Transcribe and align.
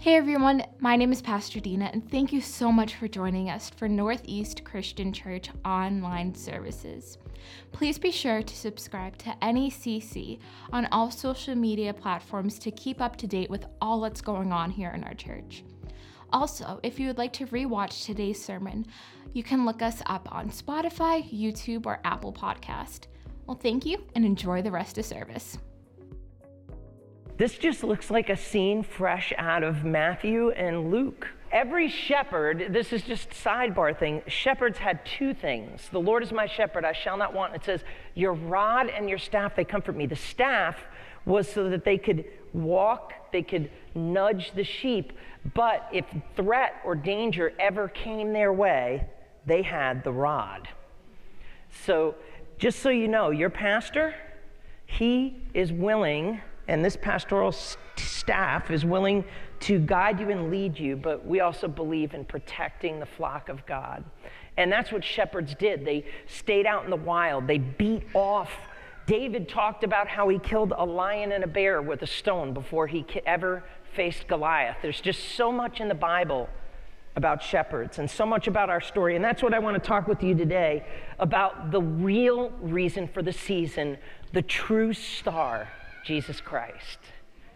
Hey 0.00 0.16
everyone, 0.16 0.64
my 0.78 0.96
name 0.96 1.12
is 1.12 1.20
Pastor 1.20 1.60
Dina, 1.60 1.90
and 1.92 2.10
thank 2.10 2.32
you 2.32 2.40
so 2.40 2.72
much 2.72 2.94
for 2.94 3.06
joining 3.06 3.50
us 3.50 3.68
for 3.68 3.86
Northeast 3.86 4.64
Christian 4.64 5.12
Church 5.12 5.50
online 5.62 6.34
services. 6.34 7.18
Please 7.70 7.98
be 7.98 8.10
sure 8.10 8.42
to 8.42 8.56
subscribe 8.56 9.18
to 9.18 9.36
NECC 9.42 10.38
on 10.72 10.86
all 10.86 11.10
social 11.10 11.54
media 11.54 11.92
platforms 11.92 12.58
to 12.60 12.70
keep 12.70 13.02
up 13.02 13.16
to 13.16 13.26
date 13.26 13.50
with 13.50 13.66
all 13.82 14.00
that's 14.00 14.22
going 14.22 14.52
on 14.52 14.70
here 14.70 14.92
in 14.92 15.04
our 15.04 15.12
church. 15.12 15.64
Also, 16.32 16.80
if 16.82 16.98
you 16.98 17.06
would 17.06 17.18
like 17.18 17.34
to 17.34 17.44
rewatch 17.48 18.06
today's 18.06 18.42
sermon, 18.42 18.86
you 19.34 19.42
can 19.42 19.66
look 19.66 19.82
us 19.82 20.00
up 20.06 20.26
on 20.34 20.48
Spotify, 20.48 21.30
YouTube, 21.30 21.84
or 21.84 22.00
Apple 22.04 22.32
Podcast. 22.32 23.00
Well, 23.46 23.58
thank 23.62 23.84
you 23.84 24.02
and 24.14 24.24
enjoy 24.24 24.62
the 24.62 24.70
rest 24.70 24.96
of 24.96 25.04
service. 25.04 25.58
This 27.40 27.56
just 27.56 27.82
looks 27.82 28.10
like 28.10 28.28
a 28.28 28.36
scene 28.36 28.82
fresh 28.82 29.32
out 29.38 29.62
of 29.62 29.82
Matthew 29.82 30.50
and 30.50 30.90
Luke. 30.90 31.26
Every 31.50 31.88
shepherd, 31.88 32.66
this 32.68 32.92
is 32.92 33.00
just 33.00 33.30
sidebar 33.30 33.98
thing, 33.98 34.20
shepherds 34.26 34.76
had 34.76 35.06
two 35.06 35.32
things. 35.32 35.88
The 35.90 36.02
Lord 36.02 36.22
is 36.22 36.32
my 36.32 36.44
shepherd, 36.44 36.84
I 36.84 36.92
shall 36.92 37.16
not 37.16 37.32
want. 37.32 37.54
It 37.54 37.64
says, 37.64 37.80
Your 38.14 38.34
rod 38.34 38.90
and 38.90 39.08
your 39.08 39.16
staff, 39.16 39.56
they 39.56 39.64
comfort 39.64 39.96
me. 39.96 40.04
The 40.04 40.16
staff 40.16 40.76
was 41.24 41.50
so 41.50 41.70
that 41.70 41.82
they 41.82 41.96
could 41.96 42.26
walk, 42.52 43.14
they 43.32 43.42
could 43.42 43.70
nudge 43.94 44.52
the 44.54 44.62
sheep. 44.62 45.14
But 45.54 45.88
if 45.94 46.04
threat 46.36 46.74
or 46.84 46.94
danger 46.94 47.54
ever 47.58 47.88
came 47.88 48.34
their 48.34 48.52
way, 48.52 49.08
they 49.46 49.62
had 49.62 50.04
the 50.04 50.12
rod. 50.12 50.68
So, 51.86 52.16
just 52.58 52.80
so 52.80 52.90
you 52.90 53.08
know, 53.08 53.30
your 53.30 53.48
pastor, 53.48 54.14
he 54.84 55.38
is 55.54 55.72
willing 55.72 56.42
and 56.70 56.84
this 56.84 56.96
pastoral 56.96 57.50
staff 57.96 58.70
is 58.70 58.84
willing 58.84 59.24
to 59.58 59.80
guide 59.80 60.20
you 60.20 60.30
and 60.30 60.52
lead 60.52 60.78
you, 60.78 60.94
but 60.94 61.26
we 61.26 61.40
also 61.40 61.66
believe 61.66 62.14
in 62.14 62.24
protecting 62.24 63.00
the 63.00 63.06
flock 63.06 63.48
of 63.48 63.66
God. 63.66 64.04
And 64.56 64.70
that's 64.70 64.92
what 64.92 65.02
shepherds 65.02 65.56
did. 65.56 65.84
They 65.84 66.04
stayed 66.28 66.66
out 66.66 66.84
in 66.84 66.90
the 66.90 66.96
wild, 66.96 67.48
they 67.48 67.58
beat 67.58 68.04
off. 68.14 68.52
David 69.06 69.48
talked 69.48 69.82
about 69.82 70.06
how 70.06 70.28
he 70.28 70.38
killed 70.38 70.72
a 70.76 70.86
lion 70.86 71.32
and 71.32 71.42
a 71.42 71.48
bear 71.48 71.82
with 71.82 72.02
a 72.02 72.06
stone 72.06 72.54
before 72.54 72.86
he 72.86 73.04
ever 73.26 73.64
faced 73.92 74.28
Goliath. 74.28 74.76
There's 74.80 75.00
just 75.00 75.30
so 75.34 75.50
much 75.50 75.80
in 75.80 75.88
the 75.88 75.94
Bible 75.96 76.48
about 77.16 77.42
shepherds 77.42 77.98
and 77.98 78.08
so 78.08 78.24
much 78.24 78.46
about 78.46 78.70
our 78.70 78.80
story. 78.80 79.16
And 79.16 79.24
that's 79.24 79.42
what 79.42 79.52
I 79.52 79.58
want 79.58 79.74
to 79.74 79.84
talk 79.84 80.06
with 80.06 80.22
you 80.22 80.36
today 80.36 80.86
about 81.18 81.72
the 81.72 81.82
real 81.82 82.50
reason 82.60 83.08
for 83.08 83.22
the 83.22 83.32
season, 83.32 83.98
the 84.32 84.42
true 84.42 84.92
star 84.92 85.68
Jesus 86.04 86.40
Christ. 86.40 86.98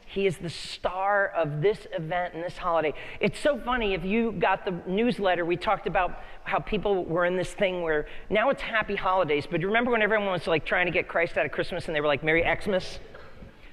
He 0.06 0.26
is 0.26 0.38
the 0.38 0.50
star 0.50 1.26
of 1.36 1.60
this 1.60 1.88
event 1.92 2.34
and 2.34 2.44
this 2.44 2.56
holiday. 2.56 2.94
It's 3.18 3.38
so 3.38 3.58
funny. 3.58 3.94
If 3.94 4.04
you 4.04 4.30
got 4.30 4.64
the 4.64 4.70
newsletter, 4.86 5.44
we 5.44 5.56
talked 5.56 5.88
about 5.88 6.22
how 6.44 6.60
people 6.60 7.04
were 7.04 7.24
in 7.24 7.36
this 7.36 7.52
thing 7.52 7.82
where 7.82 8.06
now 8.30 8.50
it's 8.50 8.62
happy 8.62 8.94
holidays. 8.94 9.44
But 9.50 9.60
you 9.60 9.66
remember 9.66 9.90
when 9.90 10.02
everyone 10.02 10.28
was 10.28 10.46
like 10.46 10.64
trying 10.64 10.86
to 10.86 10.92
get 10.92 11.08
Christ 11.08 11.36
out 11.36 11.46
of 11.46 11.50
Christmas 11.50 11.86
and 11.86 11.96
they 11.96 12.00
were 12.00 12.06
like, 12.06 12.22
Merry 12.22 12.44
Xmas? 12.62 13.00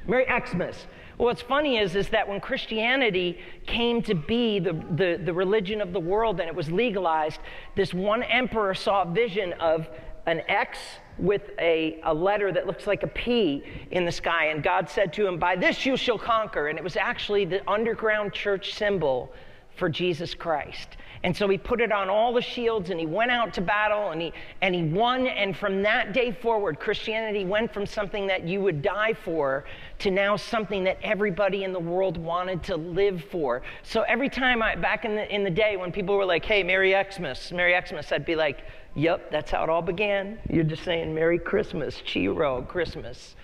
Merry 0.07 0.25
Xmas. 0.25 0.87
Well, 1.19 1.27
what's 1.27 1.43
funny 1.43 1.77
is, 1.77 1.95
is 1.95 2.09
that 2.09 2.27
when 2.27 2.39
Christianity 2.39 3.37
came 3.67 4.01
to 4.01 4.15
be 4.15 4.57
the, 4.57 4.73
the, 4.73 5.21
the 5.23 5.33
religion 5.33 5.79
of 5.79 5.93
the 5.93 5.99
world 5.99 6.39
and 6.39 6.49
it 6.49 6.55
was 6.55 6.71
legalized, 6.71 7.39
this 7.75 7.93
one 7.93 8.23
emperor 8.23 8.73
saw 8.73 9.03
a 9.03 9.05
vision 9.05 9.53
of 9.53 9.87
an 10.25 10.41
X 10.47 10.79
with 11.21 11.51
a, 11.59 11.99
a 12.03 12.13
letter 12.13 12.51
that 12.51 12.67
looks 12.67 12.87
like 12.87 13.03
a 13.03 13.07
P 13.07 13.63
in 13.91 14.05
the 14.05 14.11
sky. 14.11 14.47
And 14.47 14.63
God 14.63 14.89
said 14.89 15.13
to 15.13 15.27
him, 15.27 15.37
By 15.37 15.55
this 15.55 15.85
you 15.85 15.95
shall 15.95 16.17
conquer. 16.17 16.67
And 16.67 16.77
it 16.77 16.83
was 16.83 16.97
actually 16.97 17.45
the 17.45 17.69
underground 17.69 18.33
church 18.33 18.73
symbol 18.73 19.31
for 19.75 19.87
Jesus 19.87 20.33
Christ. 20.33 20.97
And 21.23 21.37
so 21.37 21.47
he 21.47 21.57
put 21.57 21.81
it 21.81 21.91
on 21.91 22.09
all 22.09 22.33
the 22.33 22.41
shields 22.41 22.89
and 22.89 22.99
he 22.99 23.05
went 23.05 23.29
out 23.29 23.53
to 23.53 23.61
battle 23.61 24.09
and 24.09 24.19
he, 24.19 24.33
and 24.61 24.73
he 24.73 24.83
won. 24.83 25.27
And 25.27 25.55
from 25.55 25.83
that 25.83 26.13
day 26.13 26.31
forward, 26.31 26.79
Christianity 26.79 27.45
went 27.45 27.71
from 27.71 27.85
something 27.85 28.25
that 28.27 28.47
you 28.47 28.59
would 28.61 28.81
die 28.81 29.13
for 29.13 29.65
to 29.99 30.09
now 30.09 30.35
something 30.35 30.83
that 30.85 30.97
everybody 31.03 31.63
in 31.63 31.73
the 31.73 31.79
world 31.79 32.17
wanted 32.17 32.63
to 32.63 32.75
live 32.75 33.23
for. 33.29 33.61
So 33.83 34.01
every 34.01 34.29
time 34.29 34.63
I, 34.63 34.75
back 34.75 35.05
in 35.05 35.15
the, 35.15 35.33
in 35.33 35.43
the 35.43 35.51
day 35.51 35.77
when 35.77 35.91
people 35.91 36.17
were 36.17 36.25
like, 36.25 36.43
hey, 36.43 36.63
Merry 36.63 36.91
Xmas, 36.91 37.51
Merry 37.51 37.79
Xmas, 37.79 38.11
I'd 38.11 38.25
be 38.25 38.35
like, 38.35 38.61
Yep, 38.95 39.31
that's 39.31 39.51
how 39.51 39.63
it 39.63 39.69
all 39.69 39.81
began. 39.81 40.37
You're 40.49 40.65
just 40.65 40.83
saying 40.83 41.15
Merry 41.15 41.39
Christmas, 41.39 42.01
Chi-Rho, 42.05 42.63
Christmas. 42.63 43.35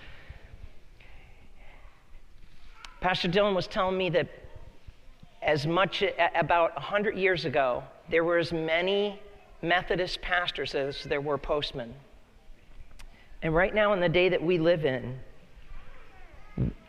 Pastor 3.00 3.28
Dylan 3.28 3.54
was 3.54 3.66
telling 3.66 3.96
me 3.96 4.10
that 4.10 4.28
as 5.40 5.66
much 5.66 6.02
about 6.34 6.74
100 6.74 7.16
years 7.16 7.44
ago, 7.44 7.82
there 8.10 8.24
were 8.24 8.38
as 8.38 8.52
many 8.52 9.20
Methodist 9.62 10.20
pastors 10.20 10.74
as 10.74 11.04
there 11.04 11.20
were 11.20 11.38
postmen. 11.38 11.94
And 13.42 13.54
right 13.54 13.74
now, 13.74 13.92
in 13.92 14.00
the 14.00 14.08
day 14.08 14.28
that 14.28 14.42
we 14.42 14.58
live 14.58 14.84
in, 14.84 15.18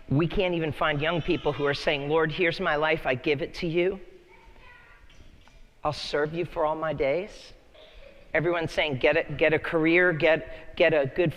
we 0.09 0.28
can't 0.28 0.56
even 0.56 0.72
find 0.72 1.00
young 1.00 1.22
people 1.22 1.53
who 1.53 1.66
are 1.66 1.74
saying, 1.74 2.09
Lord, 2.09 2.31
here's 2.31 2.59
my 2.59 2.75
life, 2.75 3.06
I 3.06 3.14
give 3.14 3.42
it 3.42 3.53
to 3.56 3.68
you. 3.68 4.00
I'll 5.84 5.94
serve 5.94 6.34
you 6.34 6.46
for 6.46 6.66
all 6.66 6.75
my 6.75 6.92
days. 6.94 7.53
Everyone's 8.34 8.72
saying 8.72 8.97
get 8.97 9.17
a, 9.17 9.34
get 9.34 9.53
a 9.53 9.59
career, 9.59 10.13
get, 10.13 10.75
get 10.75 10.94
a 10.94 11.07
good 11.07 11.34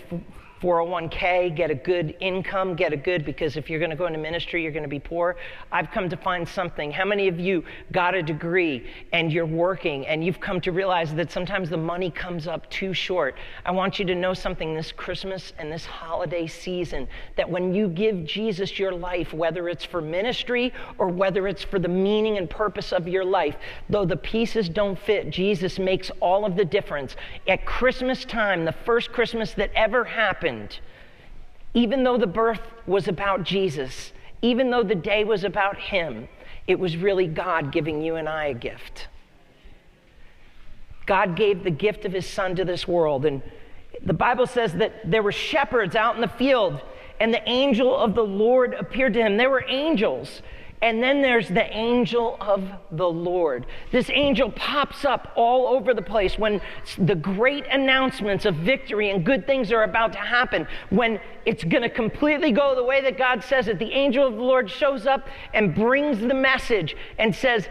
401k, 0.63 1.53
get 1.53 1.69
a 1.69 1.75
good 1.75 2.15
income, 2.21 2.73
get 2.73 2.93
a 2.93 2.97
good, 2.97 3.25
because 3.25 3.57
if 3.57 3.69
you're 3.69 3.79
going 3.79 3.89
to 3.89 3.97
go 3.97 4.07
into 4.07 4.17
ministry, 4.17 4.63
you're 4.63 4.71
going 4.71 4.83
to 4.83 4.89
be 4.89 4.99
poor. 4.99 5.35
I've 5.73 5.91
come 5.91 6.07
to 6.09 6.15
find 6.15 6.47
something. 6.47 6.89
How 6.89 7.03
many 7.03 7.27
of 7.27 7.37
you 7.37 7.65
got 7.91 8.15
a 8.15 8.23
degree 8.23 8.89
and 9.11 9.31
you're 9.31 9.45
working 9.45 10.07
and 10.07 10.23
you've 10.23 10.39
come 10.39 10.61
to 10.61 10.71
realize 10.71 11.13
that 11.15 11.33
sometimes 11.33 11.69
the 11.69 11.75
money 11.75 12.09
comes 12.09 12.47
up 12.47 12.69
too 12.69 12.93
short? 12.93 13.35
I 13.65 13.71
want 13.71 13.99
you 13.99 14.05
to 14.05 14.15
know 14.15 14.33
something 14.33 14.73
this 14.73 14.93
Christmas 14.93 15.51
and 15.59 15.69
this 15.69 15.83
holiday 15.85 16.47
season 16.47 17.09
that 17.35 17.49
when 17.49 17.73
you 17.73 17.89
give 17.89 18.23
Jesus 18.23 18.79
your 18.79 18.93
life, 18.93 19.33
whether 19.33 19.67
it's 19.67 19.83
for 19.83 19.99
ministry 19.99 20.71
or 20.97 21.09
whether 21.09 21.45
it's 21.45 21.63
for 21.63 21.77
the 21.77 21.89
meaning 21.89 22.37
and 22.37 22.49
purpose 22.49 22.93
of 22.93 23.05
your 23.05 23.25
life, 23.25 23.57
though 23.89 24.05
the 24.05 24.15
pieces 24.15 24.69
don't 24.69 24.97
fit, 24.97 25.29
Jesus 25.29 25.77
makes 25.77 26.09
all 26.21 26.45
of 26.45 26.55
the 26.55 26.63
difference. 26.63 27.17
At 27.49 27.65
Christmas 27.65 28.23
time, 28.23 28.63
the 28.63 28.71
first 28.71 29.11
Christmas 29.11 29.53
that 29.55 29.69
ever 29.75 30.05
happened, 30.05 30.52
happened, 30.53 30.79
even 31.73 32.03
though 32.03 32.17
the 32.17 32.27
birth 32.27 32.61
was 32.85 33.07
about 33.07 33.43
Jesus, 33.43 34.11
even 34.41 34.69
though 34.69 34.83
the 34.83 34.95
day 34.95 35.23
was 35.23 35.43
about 35.43 35.77
Him, 35.77 36.27
it 36.67 36.79
was 36.79 36.97
really 36.97 37.27
God 37.27 37.71
giving 37.71 38.01
you 38.01 38.15
and 38.15 38.29
I 38.29 38.45
a 38.45 38.53
gift. 38.53 39.07
God 41.05 41.35
gave 41.35 41.63
the 41.63 41.71
gift 41.71 42.05
of 42.05 42.13
His 42.13 42.27
Son 42.27 42.55
to 42.55 42.65
this 42.65 42.87
world. 42.87 43.25
And 43.25 43.41
the 44.03 44.13
Bible 44.13 44.47
says 44.47 44.73
that 44.73 44.93
there 45.09 45.23
were 45.23 45.31
shepherds 45.31 45.95
out 45.95 46.15
in 46.15 46.21
the 46.21 46.27
field, 46.27 46.79
and 47.19 47.33
the 47.33 47.47
angel 47.49 47.95
of 47.95 48.15
the 48.15 48.23
Lord 48.23 48.73
appeared 48.73 49.13
to 49.13 49.21
him. 49.21 49.37
There 49.37 49.49
were 49.49 49.65
angels. 49.67 50.41
And 50.83 51.01
then 51.01 51.21
there's 51.21 51.47
the 51.47 51.63
angel 51.73 52.35
of 52.41 52.61
the 52.91 53.07
Lord. 53.07 53.67
This 53.93 54.09
angel 54.09 54.51
pops 54.51 55.05
up 55.05 55.31
all 55.37 55.65
over 55.65 55.93
the 55.93 56.01
place 56.01 56.37
when 56.37 56.59
the 56.97 57.15
great 57.15 57.65
announcements 57.67 58.43
of 58.43 58.55
victory 58.55 59.09
and 59.09 59.25
good 59.25 59.47
things 59.47 59.71
are 59.71 59.83
about 59.83 60.11
to 60.11 60.19
happen, 60.19 60.67
when 60.89 61.21
it's 61.45 61.63
going 61.63 61.83
to 61.83 61.89
completely 61.89 62.51
go 62.51 62.75
the 62.75 62.83
way 62.83 62.99
that 62.99 63.17
God 63.17 63.41
says 63.45 63.69
it. 63.69 63.79
The 63.79 63.93
angel 63.93 64.27
of 64.27 64.33
the 64.33 64.41
Lord 64.41 64.69
shows 64.69 65.07
up 65.07 65.29
and 65.53 65.73
brings 65.73 66.19
the 66.19 66.33
message 66.33 66.97
and 67.17 67.33
says, 67.33 67.69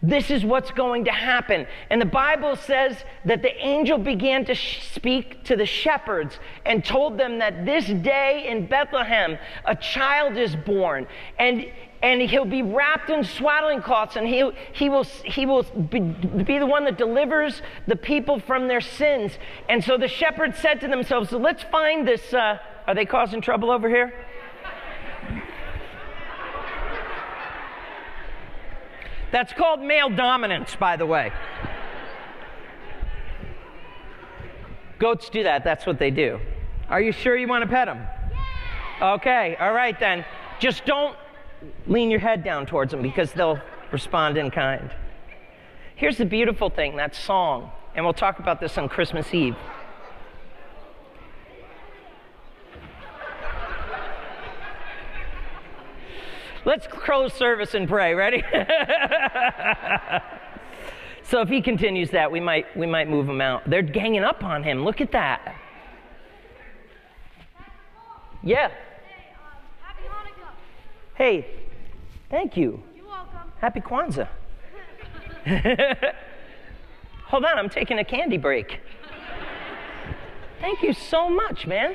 this 0.00 0.30
is 0.30 0.42
what's 0.42 0.70
going 0.70 1.04
to 1.04 1.12
happen. 1.12 1.66
And 1.90 2.00
the 2.00 2.06
Bible 2.06 2.56
says 2.56 2.96
that 3.26 3.42
the 3.42 3.54
angel 3.56 3.98
began 3.98 4.44
to 4.46 4.54
sh- 4.54 4.82
speak 4.90 5.44
to 5.44 5.56
the 5.56 5.66
shepherds 5.66 6.38
and 6.64 6.84
told 6.84 7.18
them 7.18 7.38
that 7.38 7.64
this 7.64 7.86
day 7.86 8.46
in 8.48 8.66
Bethlehem, 8.66 9.38
a 9.64 9.74
child 9.74 10.36
is 10.36 10.56
born. 10.56 11.06
And 11.38 11.66
and 12.04 12.20
he'll 12.20 12.44
be 12.44 12.60
wrapped 12.60 13.08
in 13.08 13.24
swaddling 13.24 13.80
cloths, 13.80 14.16
and 14.16 14.28
he, 14.28 14.50
he 14.74 14.90
will, 14.90 15.04
he 15.24 15.46
will 15.46 15.62
be, 15.62 16.00
be 16.00 16.58
the 16.58 16.66
one 16.66 16.84
that 16.84 16.98
delivers 16.98 17.62
the 17.86 17.96
people 17.96 18.38
from 18.38 18.68
their 18.68 18.82
sins. 18.82 19.32
And 19.70 19.82
so 19.82 19.96
the 19.96 20.06
shepherds 20.06 20.58
said 20.58 20.82
to 20.82 20.88
themselves, 20.88 21.30
so 21.30 21.38
let's 21.38 21.62
find 21.62 22.06
this. 22.06 22.34
Uh, 22.34 22.58
are 22.86 22.94
they 22.94 23.06
causing 23.06 23.40
trouble 23.40 23.70
over 23.70 23.88
here? 23.88 24.12
That's 29.32 29.54
called 29.54 29.80
male 29.80 30.10
dominance, 30.10 30.76
by 30.76 30.96
the 30.96 31.06
way. 31.06 31.32
Goats 34.98 35.30
do 35.30 35.44
that. 35.44 35.64
That's 35.64 35.86
what 35.86 35.98
they 35.98 36.10
do. 36.10 36.38
Are 36.90 37.00
you 37.00 37.12
sure 37.12 37.34
you 37.34 37.48
want 37.48 37.62
to 37.62 37.68
pet 37.68 37.86
them? 37.86 38.06
Yeah. 39.00 39.14
Okay, 39.14 39.56
all 39.58 39.72
right 39.72 39.98
then. 39.98 40.26
Just 40.60 40.84
don't 40.84 41.16
lean 41.86 42.10
your 42.10 42.20
head 42.20 42.44
down 42.44 42.66
towards 42.66 42.90
them 42.90 43.02
because 43.02 43.32
they'll 43.32 43.60
respond 43.92 44.36
in 44.36 44.50
kind. 44.50 44.90
Here's 45.96 46.18
the 46.18 46.24
beautiful 46.24 46.70
thing 46.70 46.96
that 46.96 47.14
song, 47.14 47.70
and 47.94 48.04
we'll 48.04 48.14
talk 48.14 48.38
about 48.38 48.60
this 48.60 48.76
on 48.78 48.88
Christmas 48.88 49.32
Eve. 49.32 49.56
Let's 56.64 56.86
close 56.86 57.34
service 57.34 57.74
and 57.74 57.86
pray. 57.86 58.14
Ready? 58.14 58.42
so 61.22 61.42
if 61.42 61.48
he 61.50 61.60
continues 61.60 62.10
that, 62.10 62.32
we 62.32 62.40
might 62.40 62.74
we 62.76 62.86
might 62.86 63.08
move 63.08 63.28
him 63.28 63.42
out. 63.42 63.68
They're 63.68 63.82
ganging 63.82 64.24
up 64.24 64.42
on 64.42 64.62
him. 64.64 64.82
Look 64.82 65.02
at 65.02 65.12
that. 65.12 65.56
Yeah. 68.42 68.70
Happy 71.14 71.24
Hanukkah. 71.24 71.42
Hey, 71.42 71.46
thank 72.30 72.56
you. 72.56 72.82
You're 72.96 73.06
welcome. 73.06 73.52
Happy 73.60 73.80
Kwanzaa. 73.80 74.28
Hold 77.26 77.44
on, 77.44 77.58
I'm 77.58 77.68
taking 77.68 77.98
a 77.98 78.04
candy 78.04 78.38
break. 78.38 78.80
Thank 80.60 80.82
you 80.82 80.92
so 80.92 81.28
much, 81.28 81.66
man. 81.66 81.94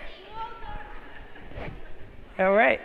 All 2.38 2.54
right. 2.54 2.80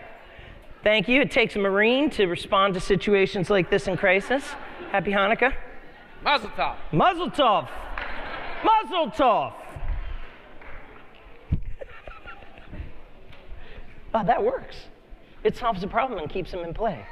Thank 0.82 1.08
you. 1.08 1.20
It 1.20 1.30
takes 1.30 1.56
a 1.56 1.58
Marine 1.58 2.10
to 2.10 2.26
respond 2.26 2.74
to 2.74 2.80
situations 2.80 3.50
like 3.50 3.70
this 3.70 3.86
in 3.86 3.96
crisis. 3.96 4.44
Happy 4.90 5.12
Hanukkah. 5.12 5.54
Mazel 6.22 6.50
tov. 6.50 6.76
Muzzle 6.92 7.30
tov. 7.30 7.68
Muzzle 8.64 9.10
tov. 9.10 9.52
Oh, 14.14 14.24
that 14.24 14.42
works. 14.42 14.76
It 15.44 15.56
solves 15.58 15.82
the 15.82 15.86
problem 15.86 16.18
and 16.18 16.28
keeps 16.30 16.50
them 16.50 16.64
in 16.64 16.72
play. 16.72 17.04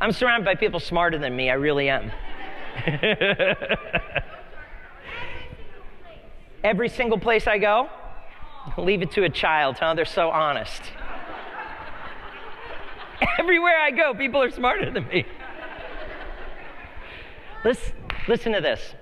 I'm 0.00 0.12
surrounded 0.12 0.44
by 0.44 0.54
people 0.54 0.78
smarter 0.78 1.18
than 1.18 1.34
me. 1.34 1.50
I 1.50 1.54
really 1.54 1.88
am. 1.88 2.12
Every 6.62 6.88
single 6.88 7.18
place 7.18 7.46
I 7.46 7.58
go, 7.58 7.88
leave 8.76 9.02
it 9.02 9.10
to 9.12 9.24
a 9.24 9.30
child, 9.30 9.78
huh? 9.78 9.94
They're 9.94 10.04
so 10.04 10.28
honest. 10.30 10.82
Everywhere 13.38 13.80
I 13.80 13.90
go, 13.90 14.12
people 14.14 14.42
are 14.42 14.50
smarter 14.50 14.90
than 14.90 15.08
me. 15.08 15.24
Listen, 17.64 17.94
listen 18.28 18.52
to 18.52 18.60
this. 18.60 18.94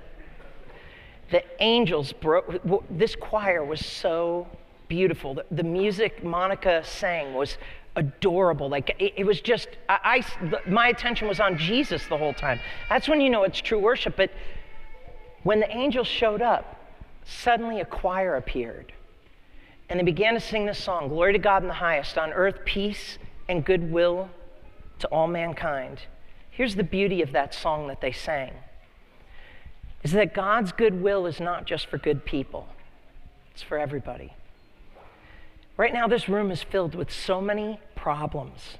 The 1.30 1.42
angels 1.60 2.12
broke, 2.12 2.62
this 2.88 3.16
choir 3.16 3.64
was 3.64 3.84
so 3.84 4.46
beautiful. 4.88 5.34
The, 5.34 5.44
the 5.50 5.62
music 5.62 6.24
Monica 6.24 6.82
sang 6.84 7.34
was 7.34 7.58
adorable. 7.96 8.68
Like 8.68 8.94
it, 8.98 9.14
it 9.16 9.24
was 9.24 9.40
just, 9.40 9.68
I, 9.88 10.22
I 10.44 10.68
my 10.68 10.88
attention 10.88 11.28
was 11.28 11.40
on 11.40 11.58
Jesus 11.58 12.06
the 12.08 12.16
whole 12.16 12.34
time. 12.34 12.60
That's 12.88 13.08
when 13.08 13.20
you 13.20 13.30
know 13.30 13.42
it's 13.42 13.60
true 13.60 13.78
worship. 13.78 14.16
But 14.16 14.30
when 15.42 15.60
the 15.60 15.70
angels 15.70 16.06
showed 16.06 16.42
up, 16.42 16.76
suddenly 17.24 17.80
a 17.80 17.84
choir 17.84 18.36
appeared. 18.36 18.92
And 19.88 20.00
they 20.00 20.04
began 20.04 20.34
to 20.34 20.40
sing 20.40 20.66
this 20.66 20.82
song 20.82 21.08
Glory 21.08 21.32
to 21.32 21.38
God 21.38 21.62
in 21.62 21.68
the 21.68 21.74
highest, 21.74 22.18
on 22.18 22.32
earth 22.32 22.64
peace 22.64 23.18
and 23.48 23.64
goodwill 23.64 24.28
to 24.98 25.08
all 25.08 25.26
mankind. 25.26 26.00
Here's 26.50 26.74
the 26.74 26.84
beauty 26.84 27.22
of 27.22 27.32
that 27.32 27.54
song 27.54 27.88
that 27.88 28.00
they 28.00 28.12
sang 28.12 28.52
is 30.02 30.12
that 30.12 30.34
God's 30.34 30.70
goodwill 30.70 31.26
is 31.26 31.40
not 31.40 31.66
just 31.66 31.86
for 31.86 31.98
good 31.98 32.24
people, 32.24 32.68
it's 33.50 33.62
for 33.62 33.76
everybody. 33.76 34.32
Right 35.76 35.92
now, 35.92 36.08
this 36.08 36.28
room 36.28 36.50
is 36.50 36.62
filled 36.62 36.94
with 36.94 37.12
so 37.12 37.40
many 37.40 37.78
problems, 37.94 38.78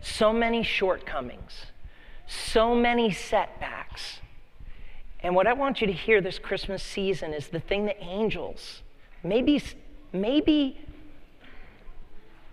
so 0.00 0.32
many 0.32 0.62
shortcomings, 0.62 1.66
so 2.26 2.74
many 2.74 3.12
setbacks. 3.12 4.20
And 5.20 5.34
what 5.34 5.46
I 5.46 5.52
want 5.52 5.82
you 5.82 5.86
to 5.86 5.92
hear 5.92 6.22
this 6.22 6.38
Christmas 6.38 6.82
season 6.82 7.34
is 7.34 7.48
the 7.48 7.60
thing 7.60 7.84
that 7.86 8.02
angels, 8.02 8.82
maybe, 9.22 9.62
maybe, 10.14 10.80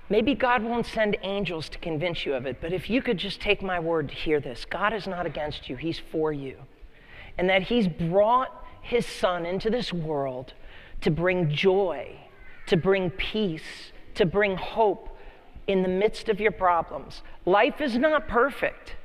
maybe 0.09 0.35
God 0.35 0.63
won't 0.63 0.85
send 0.85 1.15
angels 1.23 1.69
to 1.69 1.77
convince 1.77 2.25
you 2.25 2.33
of 2.33 2.45
it, 2.45 2.57
but 2.59 2.73
if 2.73 2.89
you 2.89 3.01
could 3.01 3.17
just 3.17 3.39
take 3.39 3.61
my 3.61 3.79
word 3.79 4.09
to 4.09 4.15
hear 4.15 4.41
this 4.41 4.65
God 4.65 4.93
is 4.93 5.07
not 5.07 5.25
against 5.25 5.69
you, 5.69 5.77
He's 5.77 5.99
for 6.11 6.33
you. 6.33 6.57
And 7.37 7.49
that 7.49 7.63
He's 7.63 7.87
brought 7.87 8.65
His 8.81 9.05
Son 9.05 9.45
into 9.45 9.69
this 9.69 9.93
world 9.93 10.53
to 11.01 11.09
bring 11.09 11.49
joy 11.49 12.20
to 12.71 12.77
bring 12.77 13.09
peace, 13.09 13.91
to 14.15 14.25
bring 14.25 14.55
hope 14.55 15.09
in 15.67 15.81
the 15.81 15.89
midst 15.89 16.29
of 16.29 16.39
your 16.39 16.53
problems. 16.53 17.21
Life 17.45 17.81
is 17.81 17.97
not 17.97 18.29
perfect. 18.29 18.95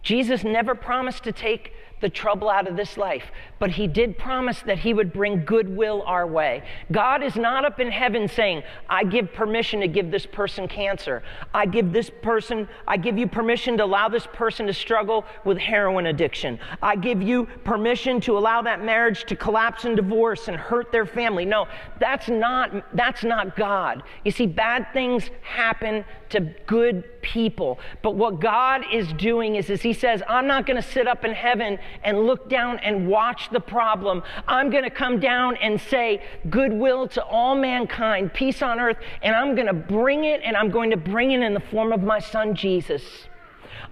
Jesus 0.00 0.44
never 0.44 0.76
promised 0.76 1.24
to 1.24 1.32
take 1.32 1.72
the 2.00 2.08
trouble 2.08 2.48
out 2.48 2.66
of 2.66 2.76
this 2.76 2.96
life, 2.96 3.24
but 3.58 3.70
he 3.70 3.86
did 3.86 4.18
promise 4.18 4.60
that 4.62 4.78
he 4.78 4.94
would 4.94 5.12
bring 5.12 5.44
goodwill 5.44 6.02
our 6.06 6.26
way. 6.26 6.62
God 6.90 7.22
is 7.22 7.36
not 7.36 7.64
up 7.64 7.78
in 7.78 7.90
heaven 7.90 8.26
saying, 8.28 8.62
I 8.88 9.04
give 9.04 9.32
permission 9.32 9.80
to 9.80 9.88
give 9.88 10.10
this 10.10 10.26
person 10.26 10.66
cancer. 10.66 11.22
I 11.52 11.66
give 11.66 11.92
this 11.92 12.10
person, 12.22 12.68
I 12.88 12.96
give 12.96 13.18
you 13.18 13.26
permission 13.26 13.76
to 13.76 13.84
allow 13.84 14.08
this 14.08 14.26
person 14.32 14.66
to 14.66 14.72
struggle 14.72 15.24
with 15.44 15.58
heroin 15.58 16.06
addiction. 16.06 16.58
I 16.82 16.96
give 16.96 17.22
you 17.22 17.46
permission 17.64 18.20
to 18.22 18.38
allow 18.38 18.62
that 18.62 18.82
marriage 18.82 19.24
to 19.26 19.36
collapse 19.36 19.84
and 19.84 19.96
divorce 19.96 20.48
and 20.48 20.56
hurt 20.56 20.92
their 20.92 21.06
family. 21.06 21.44
No, 21.44 21.68
that's 21.98 22.28
not 22.28 22.96
that's 22.96 23.24
not 23.24 23.56
God. 23.56 24.02
You 24.24 24.30
see 24.30 24.46
bad 24.46 24.86
things 24.92 25.30
happen 25.42 26.04
to 26.30 26.40
good 26.66 27.04
people. 27.22 27.78
But 28.02 28.14
what 28.14 28.40
God 28.40 28.84
is 28.92 29.12
doing 29.14 29.56
is, 29.56 29.68
is 29.68 29.82
he 29.82 29.92
says, 29.92 30.22
I'm 30.28 30.46
not 30.46 30.66
going 30.66 30.80
to 30.80 30.88
sit 30.88 31.06
up 31.06 31.24
in 31.24 31.32
heaven 31.32 31.78
and 32.02 32.26
look 32.26 32.48
down 32.48 32.78
and 32.78 33.06
watch 33.06 33.48
the 33.50 33.60
problem. 33.60 34.22
I'm 34.46 34.70
going 34.70 34.84
to 34.84 34.90
come 34.90 35.20
down 35.20 35.56
and 35.56 35.80
say, 35.80 36.22
goodwill 36.48 37.08
to 37.08 37.24
all 37.24 37.54
mankind, 37.54 38.32
peace 38.32 38.62
on 38.62 38.80
earth, 38.80 38.98
and 39.22 39.34
I'm 39.34 39.54
going 39.54 39.66
to 39.66 39.72
bring 39.72 40.24
it, 40.24 40.40
and 40.44 40.56
I'm 40.56 40.70
going 40.70 40.90
to 40.90 40.96
bring 40.96 41.32
it 41.32 41.40
in 41.40 41.54
the 41.54 41.60
form 41.60 41.92
of 41.92 42.02
my 42.02 42.18
son 42.18 42.54
Jesus. 42.54 43.02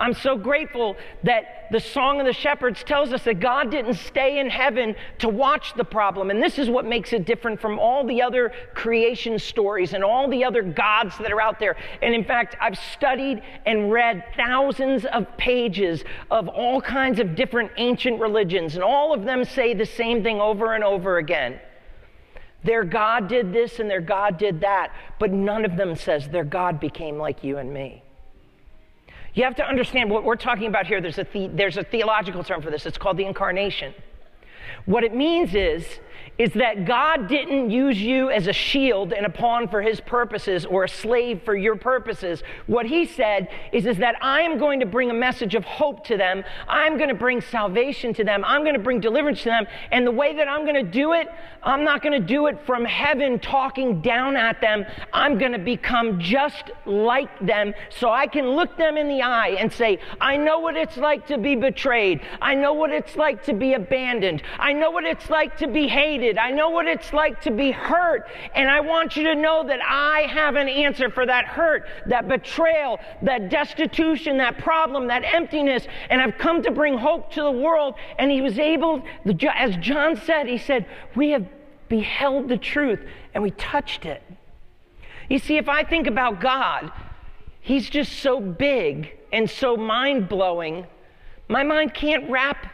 I'm 0.01 0.15
so 0.15 0.37
grateful 0.37 0.97
that 1.25 1.67
the 1.73 1.81
Song 1.81 2.21
of 2.21 2.27
the 2.27 2.33
Shepherds 2.33 2.85
tells 2.85 3.13
us 3.13 3.25
that 3.25 3.41
God 3.41 3.71
didn't 3.71 3.95
stay 3.95 4.39
in 4.39 4.49
heaven 4.49 4.95
to 5.19 5.29
watch 5.29 5.75
the 5.75 5.85
problem. 5.85 6.31
And 6.31 6.43
this 6.43 6.59
is 6.59 6.71
what 6.71 6.85
makes 6.85 7.13
it 7.13 7.25
different 7.25 7.61
from 7.61 7.79
all 7.79 8.07
the 8.07 8.23
other 8.23 8.53
creation 8.75 9.39
stories 9.39 9.95
and 9.95 10.05
all 10.05 10.29
the 10.29 10.45
other 10.45 10.63
gods 10.63 11.19
that 11.19 11.33
are 11.33 11.41
out 11.41 11.59
there. 11.59 11.77
And 12.01 12.15
in 12.15 12.25
fact, 12.25 12.57
I've 12.61 12.79
studied 12.79 13.43
and 13.67 13.91
read 13.91 14.25
thousands 14.37 15.05
of 15.05 15.37
pages 15.37 16.05
of 16.31 16.49
all 16.49 16.81
kinds 16.81 17.19
of 17.19 17.35
different 17.35 17.73
ancient 17.77 18.21
religions, 18.21 18.77
and 18.77 18.85
all 18.85 19.13
of 19.13 19.25
them 19.25 19.45
say 19.45 19.75
the 19.75 19.87
same 19.87 20.23
thing 20.23 20.41
over 20.41 20.75
and 20.75 20.85
over 20.85 21.19
again. 21.19 21.59
Their 22.65 22.85
God 22.85 23.29
did 23.29 23.53
this 23.53 23.79
and 23.79 23.91
their 23.91 24.01
God 24.01 24.39
did 24.39 24.61
that, 24.61 24.93
but 25.19 25.33
none 25.33 25.65
of 25.65 25.77
them 25.77 25.97
says 25.97 26.29
their 26.29 26.45
God 26.45 26.81
became 26.81 27.19
like 27.19 27.45
you 27.45 27.59
and 27.59 27.73
me. 27.73 28.03
You 29.35 29.45
have 29.45 29.57
to 29.57 29.65
understand 29.67 30.11
what 30.11 30.25
we're 30.25 30.37
talking 30.37 30.67
about 30.67 30.87
here. 30.87 31.01
There's 31.01 31.19
a, 31.19 31.25
the, 31.25 31.49
there's 31.49 31.77
a 31.77 31.85
theological 31.85 32.43
term 32.43 32.63
for 32.63 32.71
this. 32.71 32.87
It's 32.87 32.99
called 32.99 33.17
the 33.17 33.25
incarnation. 33.25 33.95
What 34.87 35.05
it 35.05 35.15
means 35.15 35.55
is 35.55 35.85
is 36.39 36.53
that 36.53 36.85
God 36.85 37.29
didn't 37.29 37.71
use 37.71 38.01
you 38.01 38.31
as 38.31 38.47
a 38.47 38.53
shield 38.53 39.13
and 39.13 39.27
a 39.27 39.31
pawn 39.31 39.67
for 39.67 39.83
his 39.83 39.99
purposes 39.99 40.65
or 40.65 40.85
a 40.85 40.89
slave 40.89 41.43
for 41.45 41.57
your 41.57 41.75
purposes. 41.75 42.45
What 42.67 42.87
he 42.87 43.07
said 43.07 43.49
is, 43.73 43.87
is 43.87 43.99
that 43.99 44.15
I 44.23 44.43
am 44.43 44.57
going 44.57 44.79
to 44.79 44.87
bring 44.87 45.11
a 45.11 45.15
message 45.15 45.57
of 45.57 45.65
hope 45.65 46.07
to 46.07 46.17
them. 46.17 46.45
I'm 46.69 46.97
going 46.97 47.09
to 47.09 47.15
bring 47.15 47.41
salvation 47.41 48.15
to 48.15 48.25
them. 48.25 48.45
I'm 48.45 48.63
going 48.63 48.77
to 48.77 48.81
bring 48.81 49.01
deliverance 49.01 49.43
to 49.43 49.49
them. 49.49 49.67
And 49.91 50.07
the 50.07 50.13
way 50.13 50.37
that 50.37 50.47
I'm 50.47 50.63
going 50.63 50.77
to 50.77 50.89
do 50.89 51.13
it, 51.13 51.27
I'm 51.65 51.83
not 51.83 52.03
going 52.03 52.21
to 52.21 52.25
do 52.25 52.47
it 52.47 52.65
from 52.65 52.85
heaven 52.85 53.41
talking 53.41 54.01
down 54.01 54.37
at 54.37 54.61
them. 54.61 54.85
I'm 55.13 55.39
going 55.39 55.53
to 55.53 55.59
become 55.59 56.21
just 56.21 56.71
like 56.87 57.37
them 57.45 57.75
so 57.91 58.11
I 58.11 58.29
can 58.29 58.51
look 58.51 58.77
them 58.77 58.97
in 58.97 59.09
the 59.09 59.23
eye 59.23 59.57
and 59.59 59.73
say, 59.73 59.99
I 60.21 60.37
know 60.37 60.61
what 60.61 60.77
it's 60.77 60.97
like 60.97 61.27
to 61.27 61.39
be 61.39 61.57
betrayed. 61.57 62.21
I 62.41 62.55
know 62.55 62.75
what 62.75 62.91
it's 62.91 63.17
like 63.17 63.43
to 63.47 63.55
be 63.55 63.75
abandoned. 63.75 64.45
I 64.57 64.73
know 64.73 64.93
what 64.93 65.03
it's 65.03 65.29
like 65.29 65.57
to 65.59 65.67
be 65.67 65.89
hated. 65.89 66.28
I 66.37 66.51
know 66.51 66.69
what 66.69 66.87
it's 66.87 67.13
like 67.13 67.41
to 67.43 67.51
be 67.51 67.71
hurt. 67.71 68.29
And 68.55 68.69
I 68.69 68.81
want 68.81 69.17
you 69.17 69.23
to 69.25 69.35
know 69.35 69.65
that 69.67 69.81
I 69.83 70.23
have 70.23 70.57
an 70.57 70.69
answer 70.69 71.09
for 71.09 71.25
that 71.25 71.47
hurt, 71.47 71.87
that 72.07 72.29
betrayal, 72.29 72.99
that 73.23 73.49
destitution, 73.49 74.37
that 74.39 74.59
problem, 74.59 75.07
that 75.07 75.23
emptiness. 75.25 75.87
And 76.11 76.21
I've 76.21 76.37
come 76.37 76.63
to 76.65 76.71
bring 76.71 76.99
hope 76.99 77.31
to 77.33 77.43
the 77.43 77.51
world. 77.51 77.95
And 78.19 78.31
he 78.31 78.43
was 78.43 78.59
able, 78.59 79.03
as 79.55 79.77
John 79.77 80.17
said, 80.17 80.49
he 80.49 80.59
said, 80.59 80.87
We 81.15 81.31
have 81.31 81.47
beheld 81.89 82.49
the 82.49 82.59
truth 82.59 83.01
and 83.33 83.43
we 83.43 83.53
touched 83.53 84.05
it. 84.05 84.23
You 85.31 85.39
see, 85.39 85.57
if 85.57 85.69
I 85.69 85.85
think 85.85 86.07
about 86.07 86.41
God, 86.41 86.91
He's 87.69 87.91
just 87.91 88.21
so 88.21 88.41
big 88.41 89.15
and 89.31 89.49
so 89.51 89.77
mind 89.77 90.27
blowing, 90.27 90.87
my 91.49 91.63
mind 91.63 91.93
can't 91.93 92.31
wrap 92.31 92.67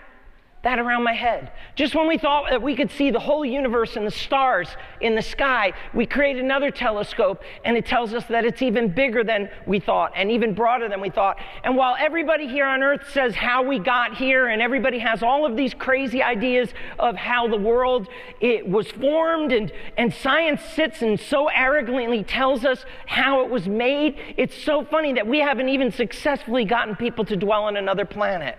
that 0.65 0.79
around 0.79 1.05
my 1.05 1.13
head. 1.13 1.53
Just 1.77 1.95
when 1.95 2.09
we 2.09 2.19
thought 2.19 2.51
that 2.51 2.61
we 2.61 2.75
could 2.75 2.91
see 2.91 3.11
the 3.11 3.21
whole 3.21 3.45
universe 3.45 3.97
and 3.97 4.07
the 4.07 4.11
stars 4.11 4.69
in 5.01 5.15
the 5.15 5.23
sky, 5.23 5.73
we 5.93 6.07
create 6.07 6.37
another 6.37 6.71
telescope 6.71 7.43
and 7.65 7.77
it 7.77 7.87
tells 7.87 8.13
us 8.13 8.25
that 8.27 8.45
it's 8.45 8.63
even 8.63 8.89
bigger 8.89 9.23
than 9.23 9.49
we 9.67 9.79
thought 9.79 10.13
and 10.17 10.31
even 10.31 10.55
broader 10.55 10.89
than 10.89 11.01
we 11.01 11.11
thought. 11.11 11.39
And 11.63 11.77
while 11.77 11.95
everybody 11.99 12.49
here 12.49 12.67
on 12.67 12.83
earth 12.83 13.11
says 13.13 13.35
how 13.35 13.63
we 13.63 13.79
got 13.79 14.17
here 14.17 14.49
and 14.49 14.61
everybody 14.61 14.99
has 14.99 15.23
all 15.23 15.47
of 15.47 15.57
these 15.57 15.75
crazy 15.75 16.23
ideas 16.23 16.71
of 16.99 17.15
how 17.17 17.47
the 17.47 17.59
world 17.59 18.09
it 18.41 18.69
was 18.69 18.91
formed 18.91 19.53
and, 19.53 19.71
and 19.97 20.13
science 20.13 20.63
sits 20.75 21.03
and 21.03 21.21
so 21.21 21.49
arrogantly 21.49 22.25
tells 22.25 22.65
us 22.65 22.85
how 23.07 23.45
it 23.45 23.51
was 23.51 23.69
made, 23.69 24.17
it's 24.37 24.57
so 24.57 24.85
funny 24.85 25.13
that 25.13 25.27
we 25.27 25.41
haven't 25.41 25.69
even 25.69 25.93
successfully 25.93 26.65
gotten 26.65 26.97
people 26.97 27.25
to 27.27 27.37
dwell 27.37 27.65
on 27.65 27.77
another 27.77 28.05
planet. 28.05 28.57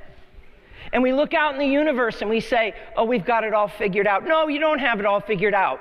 And 0.94 1.01
we 1.01 1.13
look 1.13 1.34
out 1.34 1.53
in 1.53 1.60
the 1.60 1.67
universe 1.67 2.22
and 2.22 2.29
we 2.29 2.39
say, 2.39 2.75
oh, 2.96 3.03
we've 3.03 3.25
got 3.25 3.44
it 3.44 3.53
all 3.53 3.67
figured 3.67 4.08
out. 4.08 4.25
No, 4.25 4.48
you 4.48 4.60
don't 4.60 4.79
have 4.79 5.00
it 5.00 5.05
all 5.05 5.20
figured 5.20 5.53
out. 5.53 5.79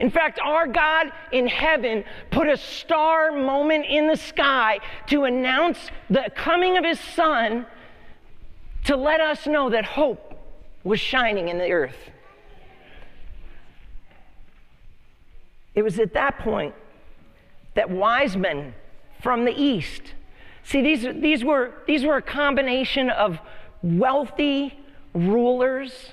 In 0.00 0.10
fact, 0.10 0.38
our 0.42 0.66
God 0.66 1.12
in 1.32 1.46
heaven 1.46 2.04
put 2.30 2.48
a 2.48 2.56
star 2.56 3.32
moment 3.32 3.86
in 3.86 4.06
the 4.06 4.16
sky 4.16 4.78
to 5.08 5.24
announce 5.24 5.78
the 6.08 6.30
coming 6.34 6.76
of 6.76 6.84
his 6.84 7.00
son 7.00 7.66
to 8.84 8.96
let 8.96 9.20
us 9.20 9.46
know 9.46 9.70
that 9.70 9.84
hope 9.84 10.34
was 10.84 11.00
shining 11.00 11.48
in 11.48 11.58
the 11.58 11.70
earth. 11.70 12.10
It 15.74 15.82
was 15.82 15.98
at 15.98 16.14
that 16.14 16.38
point 16.38 16.74
that 17.74 17.90
wise 17.90 18.36
men 18.36 18.74
from 19.20 19.44
the 19.44 19.52
east, 19.52 20.14
see, 20.64 20.80
these, 20.80 21.02
these, 21.20 21.44
were, 21.44 21.74
these 21.86 22.04
were 22.04 22.16
a 22.16 22.22
combination 22.22 23.10
of 23.10 23.38
wealthy 23.82 24.78
rulers. 25.14 26.10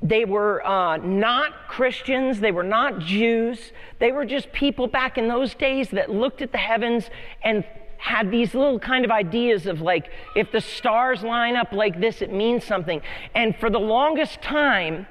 They 0.00 0.24
were 0.24 0.66
uh, 0.66 0.96
not 0.96 1.68
Christians. 1.68 2.40
They 2.40 2.52
were 2.52 2.64
not 2.64 2.98
Jews. 2.98 3.72
They 3.98 4.10
were 4.10 4.24
just 4.24 4.52
people 4.52 4.88
back 4.88 5.16
in 5.16 5.28
those 5.28 5.54
days 5.54 5.90
that 5.90 6.10
looked 6.10 6.42
at 6.42 6.50
the 6.52 6.58
heavens 6.58 7.08
and 7.42 7.64
had 7.98 8.32
these 8.32 8.52
little 8.52 8.80
kind 8.80 9.04
of 9.04 9.12
ideas 9.12 9.66
of 9.66 9.80
like, 9.80 10.10
if 10.34 10.50
the 10.50 10.60
stars 10.60 11.22
line 11.22 11.54
up 11.54 11.72
like 11.72 12.00
this, 12.00 12.20
it 12.20 12.32
means 12.32 12.64
something. 12.64 13.00
And 13.32 13.56
for 13.56 13.70
the 13.70 13.78
longest 13.78 14.42
time, 14.42 15.06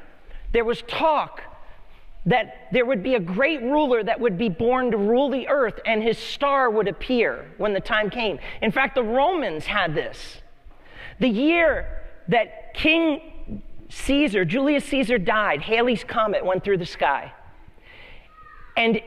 there 0.52 0.66
was 0.66 0.82
talk 0.82 1.42
that 2.26 2.68
there 2.74 2.86
would 2.86 3.02
be 3.02 3.16
a 3.16 3.20
great 3.20 3.62
ruler 3.62 4.04
that 4.04 4.20
would 4.20 4.38
be 4.38 4.50
born 4.50 4.92
to 4.92 4.98
rule 4.98 5.30
the 5.30 5.48
earth 5.48 5.80
and 5.86 6.04
his 6.04 6.18
star 6.18 6.70
would 6.70 6.90
appear 6.90 7.50
when 7.58 7.74
the 7.74 7.80
time 7.80 8.10
came. 8.10 8.40
In 8.62 8.72
fact, 8.72 8.96
the 8.96 9.04
Romans 9.04 9.66
had 9.66 9.96
this. 9.96 10.41
The 11.22 11.30
year 11.30 11.86
that 12.30 12.74
King 12.74 13.62
Caesar, 13.90 14.44
Julius 14.44 14.86
Caesar, 14.86 15.20
died, 15.20 15.62
Halley's 15.62 16.04
Comet 16.04 16.44
went 16.44 16.64
through 16.64 16.80
the 16.80 16.86
sky. 16.86 17.32
And 18.76 19.02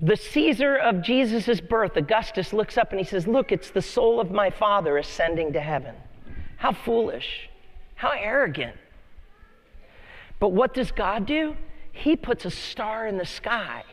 the 0.00 0.16
Caesar 0.16 0.76
of 0.76 1.02
Jesus' 1.02 1.60
birth, 1.60 1.98
Augustus, 1.98 2.54
looks 2.54 2.78
up 2.78 2.92
and 2.92 2.98
he 2.98 3.04
says, 3.04 3.26
Look, 3.26 3.52
it's 3.52 3.70
the 3.70 3.82
soul 3.82 4.20
of 4.20 4.30
my 4.30 4.48
father 4.48 4.96
ascending 4.96 5.52
to 5.52 5.60
heaven. 5.60 5.94
How 6.56 6.72
foolish. 6.72 7.50
How 7.94 8.12
arrogant. 8.16 8.76
But 10.38 10.52
what 10.52 10.72
does 10.72 10.90
God 10.90 11.26
do? 11.26 11.58
He 11.92 12.16
puts 12.16 12.46
a 12.46 12.50
star 12.50 13.06
in 13.06 13.18
the 13.18 13.26
sky 13.26 13.84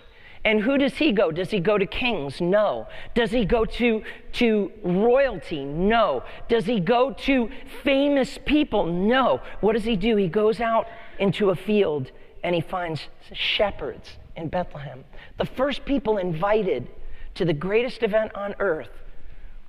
and 0.48 0.62
who 0.62 0.78
does 0.78 0.94
he 0.94 1.12
go? 1.12 1.30
Does 1.30 1.52
he 1.52 1.60
go 1.60 1.78
to 1.78 1.86
kings? 1.86 2.40
No. 2.40 2.88
Does 3.14 3.32
he 3.32 3.44
go 3.44 3.66
to, 3.66 4.02
to 4.32 4.72
royalty? 4.82 5.66
No. 5.66 6.24
Does 6.48 6.66
he 6.66 6.80
go 6.80 7.12
to 7.12 7.50
famous 7.84 8.40
people? 8.46 8.86
No. 8.86 9.42
What 9.60 9.74
does 9.74 9.84
he 9.84 9.98
do? 9.98 10.16
He 10.16 10.30
goes 10.30 10.62
out 10.62 10.88
into 11.20 11.50
a 11.50 11.56
field 11.56 12.12
and 12.46 12.56
he 12.56 12.62
finds 12.62 13.10
shepherds 13.34 14.20
in 14.38 14.48
Bethlehem. 14.48 15.04
The 15.38 15.44
first 15.44 15.84
people 15.84 16.18
invited 16.18 16.88
to 17.36 17.44
the 17.44 17.52
greatest 17.52 18.02
event 18.02 18.34
on 18.34 18.56
earth 18.60 19.04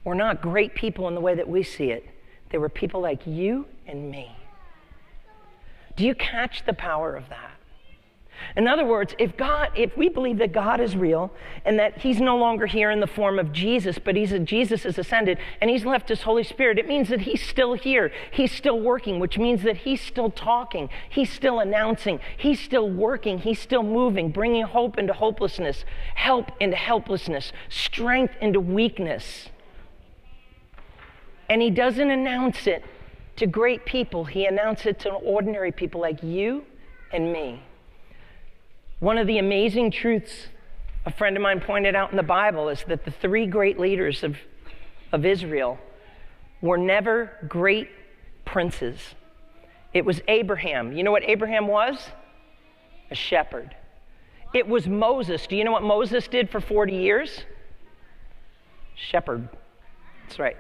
were 0.05 0.15
not 0.15 0.41
great 0.41 0.77
people 0.77 1.09
in 1.09 1.17
the 1.17 1.21
way 1.21 1.35
that 1.35 1.49
we 1.49 1.65
see 1.65 1.91
it, 1.91 2.09
they 2.51 2.59
were 2.59 2.69
people 2.69 3.01
like 3.01 3.27
you 3.27 3.67
and 3.89 4.13
me. 4.13 4.31
Do 5.97 6.05
you 6.05 6.15
catch 6.15 6.65
the 6.67 6.73
power 6.73 7.17
of 7.17 7.29
that? 7.31 7.48
In 8.57 8.67
other 8.67 8.85
words, 8.85 9.15
if 9.19 9.37
God, 9.37 9.71
if 9.77 9.97
we 9.97 10.09
believe 10.09 10.39
that 10.39 10.53
God 10.53 10.81
is 10.81 10.97
real 10.97 11.31
and 11.65 11.79
that 11.79 11.99
He's 11.99 12.21
no 12.21 12.37
longer 12.37 12.67
here 12.67 12.91
in 12.91 13.01
the 13.01 13.07
form 13.07 13.39
of 13.39 13.53
Jesus, 13.53 13.99
but 13.99 14.17
He's 14.17 14.33
Jesus 14.45 14.85
is 14.85 14.99
ascended 14.99 15.39
and 15.61 15.71
He's 15.71 15.85
left 15.85 16.09
His 16.09 16.23
Holy 16.23 16.43
Spirit, 16.43 16.79
it 16.79 16.89
means 16.89 17.09
that 17.09 17.23
He's 17.23 17.47
still 17.47 17.75
here. 17.75 18.11
He's 18.31 18.53
still 18.53 18.81
working, 18.81 19.21
which 19.21 19.39
means 19.39 19.63
that 19.63 19.79
He's 19.79 20.01
still 20.01 20.31
talking. 20.31 20.89
He's 21.09 21.31
still 21.31 21.61
announcing. 21.61 22.21
He's 22.37 22.61
still 22.61 22.89
working. 22.89 23.39
He's 23.39 23.61
still 23.61 23.83
moving, 23.83 24.31
bringing 24.31 24.65
hope 24.65 24.99
into 24.99 25.13
hopelessness, 25.13 25.85
help 26.15 26.51
into 26.61 26.77
helplessness, 26.77 27.53
strength 27.69 28.35
into 28.41 28.61
weakness. 28.61 29.51
And 31.51 31.61
He 31.61 31.71
doesn't 31.71 32.11
announce 32.11 32.67
it 32.67 32.85
to 33.37 33.47
great 33.47 33.85
people. 33.85 34.25
He 34.25 34.47
announces 34.47 34.87
it 34.87 34.99
to 35.01 35.11
ordinary 35.11 35.71
people 35.71 36.01
like 36.01 36.23
you 36.23 36.65
and 37.13 37.33
me. 37.33 37.63
One 39.01 39.19
of 39.19 39.27
the 39.27 39.39
amazing 39.39 39.91
truths 39.91 40.49
a 41.07 41.13
friend 41.13 41.37
of 41.37 41.43
mine 41.43 41.61
pointed 41.61 41.95
out 41.95 42.11
in 42.11 42.19
the 42.19 42.23
Bible 42.23 42.69
is 42.69 42.85
that 42.87 43.07
the 43.07 43.11
three 43.11 43.47
great 43.47 43.81
leaders 43.81 44.23
of, 44.23 44.37
of 45.11 45.25
Israel 45.25 45.79
were 46.61 46.77
never 46.77 47.31
great 47.49 47.89
princes. 48.45 49.01
It 49.95 50.05
was 50.05 50.21
Abraham. 50.29 50.95
You 50.95 51.03
know 51.03 51.11
what 51.11 51.23
Abraham 51.25 51.67
was? 51.67 52.11
A 53.11 53.15
shepherd. 53.15 53.75
It 54.53 54.69
was 54.69 54.87
Moses. 54.87 55.47
Do 55.47 55.57
you 55.57 55.65
know 55.65 55.73
what 55.73 55.83
Moses 55.83 56.29
did 56.29 56.51
for 56.51 56.61
40 56.61 56.95
years? 56.95 57.45
Shepherd. 58.95 59.49
That's 60.27 60.39
right. 60.39 60.57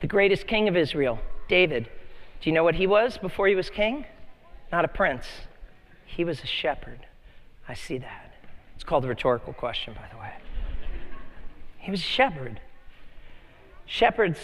The 0.00 0.06
greatest 0.06 0.46
king 0.46 0.68
of 0.68 0.76
Israel, 0.76 1.18
David. 1.48 1.84
Do 2.40 2.48
you 2.48 2.54
know 2.54 2.64
what 2.64 2.76
he 2.76 2.86
was 2.86 3.18
before 3.18 3.46
he 3.46 3.54
was 3.54 3.68
king? 3.68 4.06
Not 4.72 4.84
a 4.84 4.88
prince. 4.88 5.26
He 6.06 6.24
was 6.24 6.42
a 6.42 6.46
shepherd. 6.46 7.06
I 7.68 7.74
see 7.74 7.98
that. 7.98 8.34
It's 8.74 8.84
called 8.84 9.04
a 9.04 9.08
rhetorical 9.08 9.52
question, 9.52 9.94
by 9.94 10.08
the 10.10 10.18
way. 10.18 10.32
He 11.78 11.90
was 11.90 12.00
a 12.00 12.04
shepherd. 12.04 12.60
Shepherds 13.86 14.38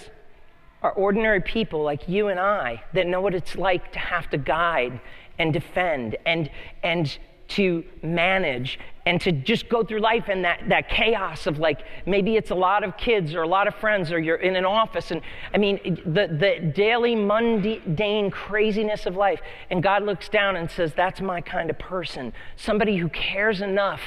are 0.82 0.92
ordinary 0.92 1.40
people 1.40 1.82
like 1.82 2.08
you 2.08 2.28
and 2.28 2.38
I 2.38 2.84
that 2.92 3.06
know 3.06 3.20
what 3.20 3.34
it's 3.34 3.56
like 3.56 3.92
to 3.92 3.98
have 3.98 4.30
to 4.30 4.38
guide 4.38 5.00
and 5.38 5.52
defend 5.52 6.16
and, 6.26 6.50
and 6.82 7.18
to 7.48 7.82
manage 8.02 8.78
and 9.06 9.20
to 9.22 9.32
just 9.32 9.70
go 9.70 9.82
through 9.82 10.00
life 10.00 10.28
in 10.28 10.42
that, 10.42 10.60
that 10.68 10.90
chaos 10.90 11.46
of 11.46 11.58
like 11.58 11.80
maybe 12.04 12.36
it's 12.36 12.50
a 12.50 12.54
lot 12.54 12.84
of 12.84 12.96
kids 12.98 13.34
or 13.34 13.42
a 13.42 13.48
lot 13.48 13.66
of 13.66 13.74
friends 13.74 14.12
or 14.12 14.18
you're 14.18 14.36
in 14.36 14.54
an 14.54 14.66
office. 14.66 15.10
And 15.10 15.22
i 15.54 15.58
mean 15.58 15.78
the, 16.04 16.28
the 16.28 16.72
daily 16.74 17.14
mundane 17.14 18.30
craziness 18.30 19.06
of 19.06 19.16
life. 19.16 19.40
And 19.70 19.82
god 19.82 20.02
looks 20.02 20.28
down 20.28 20.56
and 20.56 20.70
says 20.70 20.92
that's 20.94 21.22
my 21.22 21.40
kind 21.40 21.70
of 21.70 21.78
person. 21.78 22.34
Somebody 22.56 22.96
who 22.98 23.08
cares 23.08 23.62
enough 23.62 24.02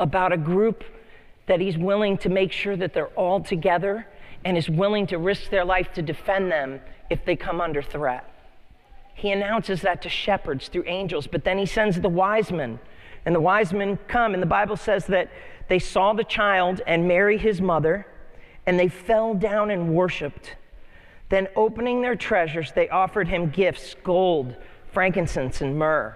about 0.00 0.32
a 0.32 0.38
group 0.38 0.82
that 1.46 1.60
he's 1.60 1.76
willing 1.76 2.16
to 2.18 2.30
make 2.30 2.52
sure 2.52 2.76
that 2.76 2.94
they're 2.94 3.08
all 3.08 3.40
together 3.40 4.06
and 4.44 4.56
is 4.56 4.70
willing 4.70 5.06
to 5.08 5.18
risk 5.18 5.50
their 5.50 5.64
life 5.64 5.92
to 5.92 6.02
defend 6.02 6.50
them 6.50 6.80
if 7.10 7.22
they 7.26 7.36
come 7.36 7.60
under 7.60 7.82
threat 7.82 8.37
he 9.18 9.32
announces 9.32 9.80
that 9.80 10.00
to 10.02 10.08
shepherds 10.08 10.68
through 10.68 10.84
angels, 10.86 11.26
but 11.26 11.42
then 11.42 11.58
he 11.58 11.66
sends 11.66 12.00
the 12.00 12.08
wise 12.08 12.52
men. 12.52 12.78
And 13.26 13.34
the 13.34 13.40
wise 13.40 13.72
men 13.72 13.98
come, 14.06 14.32
and 14.32 14.40
the 14.40 14.46
Bible 14.46 14.76
says 14.76 15.06
that 15.06 15.28
they 15.66 15.80
saw 15.80 16.12
the 16.12 16.22
child 16.22 16.82
and 16.86 17.08
Mary, 17.08 17.36
his 17.36 17.60
mother, 17.60 18.06
and 18.64 18.78
they 18.78 18.86
fell 18.86 19.34
down 19.34 19.72
and 19.72 19.92
worshiped. 19.92 20.54
Then, 21.30 21.48
opening 21.56 22.00
their 22.00 22.14
treasures, 22.14 22.70
they 22.70 22.88
offered 22.90 23.26
him 23.26 23.50
gifts 23.50 23.96
gold, 24.04 24.54
frankincense, 24.92 25.60
and 25.60 25.76
myrrh. 25.76 26.14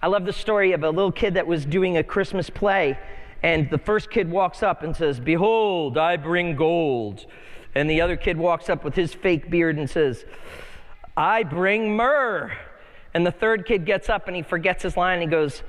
I 0.00 0.06
love 0.06 0.24
the 0.24 0.32
story 0.32 0.70
of 0.70 0.84
a 0.84 0.90
little 0.90 1.10
kid 1.10 1.34
that 1.34 1.48
was 1.48 1.66
doing 1.66 1.96
a 1.96 2.04
Christmas 2.04 2.48
play, 2.48 2.96
and 3.42 3.68
the 3.70 3.78
first 3.78 4.08
kid 4.08 4.30
walks 4.30 4.62
up 4.62 4.84
and 4.84 4.94
says, 4.94 5.18
Behold, 5.18 5.98
I 5.98 6.16
bring 6.16 6.54
gold. 6.54 7.26
And 7.74 7.90
the 7.90 8.00
other 8.00 8.16
kid 8.16 8.36
walks 8.38 8.70
up 8.70 8.84
with 8.84 8.94
his 8.94 9.14
fake 9.14 9.50
beard 9.50 9.78
and 9.78 9.90
says, 9.90 10.24
I 11.20 11.42
bring 11.42 11.94
myrrh. 11.96 12.50
And 13.12 13.26
the 13.26 13.30
third 13.30 13.66
kid 13.66 13.84
gets 13.84 14.08
up 14.08 14.26
and 14.26 14.34
he 14.34 14.40
forgets 14.40 14.82
his 14.82 14.96
line. 14.96 15.20
And 15.20 15.22
he 15.22 15.28
goes, 15.28 15.62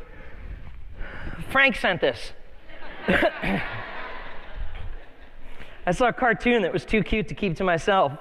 Frank 1.49 1.75
sent 1.75 1.99
this. 1.99 2.31
I 5.85 5.91
saw 5.91 6.07
a 6.07 6.13
cartoon 6.13 6.61
that 6.61 6.71
was 6.71 6.85
too 6.85 7.03
cute 7.03 7.27
to 7.27 7.35
keep 7.35 7.57
to 7.57 7.65
myself. 7.65 8.13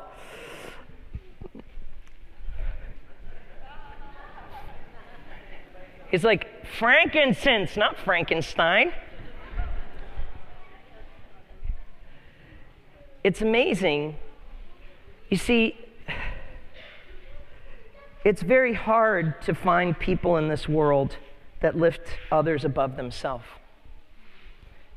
It's 6.11 6.25
like 6.25 6.67
frankincense, 6.67 7.77
not 7.77 7.97
Frankenstein. 7.97 8.93
It's 13.23 13.41
amazing. 13.41 14.17
You 15.29 15.37
see, 15.37 15.77
It's 18.23 18.43
very 18.43 18.75
hard 18.75 19.41
to 19.43 19.55
find 19.55 19.99
people 19.99 20.37
in 20.37 20.49
this 20.49 20.69
world 20.69 21.17
that 21.61 21.77
lift 21.77 22.07
others 22.31 22.65
above 22.65 22.97
themselves. 22.97 23.45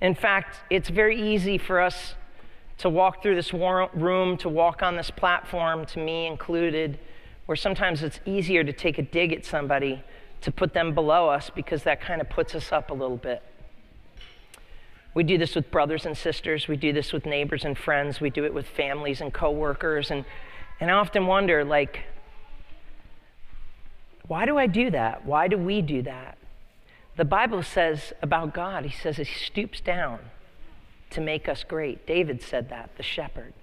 In 0.01 0.13
fact, 0.13 0.58
it's 0.70 0.89
very 0.89 1.34
easy 1.34 1.58
for 1.58 1.80
us 1.80 2.15
to 2.80 2.89
walk 2.89 3.24
through 3.24 3.36
this 3.36 3.53
room, 3.53 4.36
to 4.38 4.50
walk 4.50 4.84
on 4.84 4.98
this 4.98 5.10
platform, 5.10 5.86
to 5.86 6.00
me 6.00 6.27
included, 6.27 7.00
where 7.46 7.56
sometimes 7.56 8.03
it's 8.03 8.20
easier 8.25 8.63
to 8.63 8.74
take 8.74 8.98
a 8.98 9.01
dig 9.01 9.32
at 9.32 9.46
somebody 9.46 10.03
to 10.42 10.51
put 10.51 10.74
them 10.74 10.94
below 10.94 11.30
us 11.30 11.50
because 11.50 11.84
that 11.84 12.01
kind 12.01 12.20
of 12.20 12.30
puts 12.30 12.53
us 12.53 12.74
up 12.74 12.92
a 12.92 12.94
little 12.94 13.15
bit. 13.15 13.42
We 15.13 15.24
do 15.24 15.38
this 15.38 15.56
with 15.56 15.72
brothers 15.72 16.06
and 16.06 16.18
sisters, 16.18 16.68
we 16.68 16.75
do 16.75 16.92
this 16.92 17.13
with 17.13 17.25
neighbors 17.25 17.63
and 17.63 17.77
friends, 17.77 18.20
we 18.20 18.30
do 18.30 18.44
it 18.44 18.53
with 18.53 18.68
families 18.68 19.22
and 19.22 19.34
coworkers 19.34 20.12
and 20.12 20.25
and 20.80 20.92
I 20.92 20.96
often 20.96 21.27
wonder 21.27 21.63
like 21.63 22.01
why 24.27 24.46
do 24.46 24.58
I 24.58 24.68
do 24.68 24.89
that? 24.92 25.25
Why 25.25 25.48
do 25.48 25.58
we 25.58 25.82
do 25.82 26.01
that? 26.03 26.38
The 27.15 27.25
Bible 27.25 27.62
says 27.62 28.13
about 28.22 28.53
God, 28.53 28.86
he 28.86 28.92
says 28.92 29.18
he 29.18 29.25
stoops 29.25 29.82
down 29.82 30.20
to 31.12 31.22
make 31.22 31.48
us 31.48 31.63
great. 31.63 32.08
David 32.08 32.42
said 32.42 32.70
that, 32.70 32.96
the 32.98 33.03
shepherd. 33.03 33.53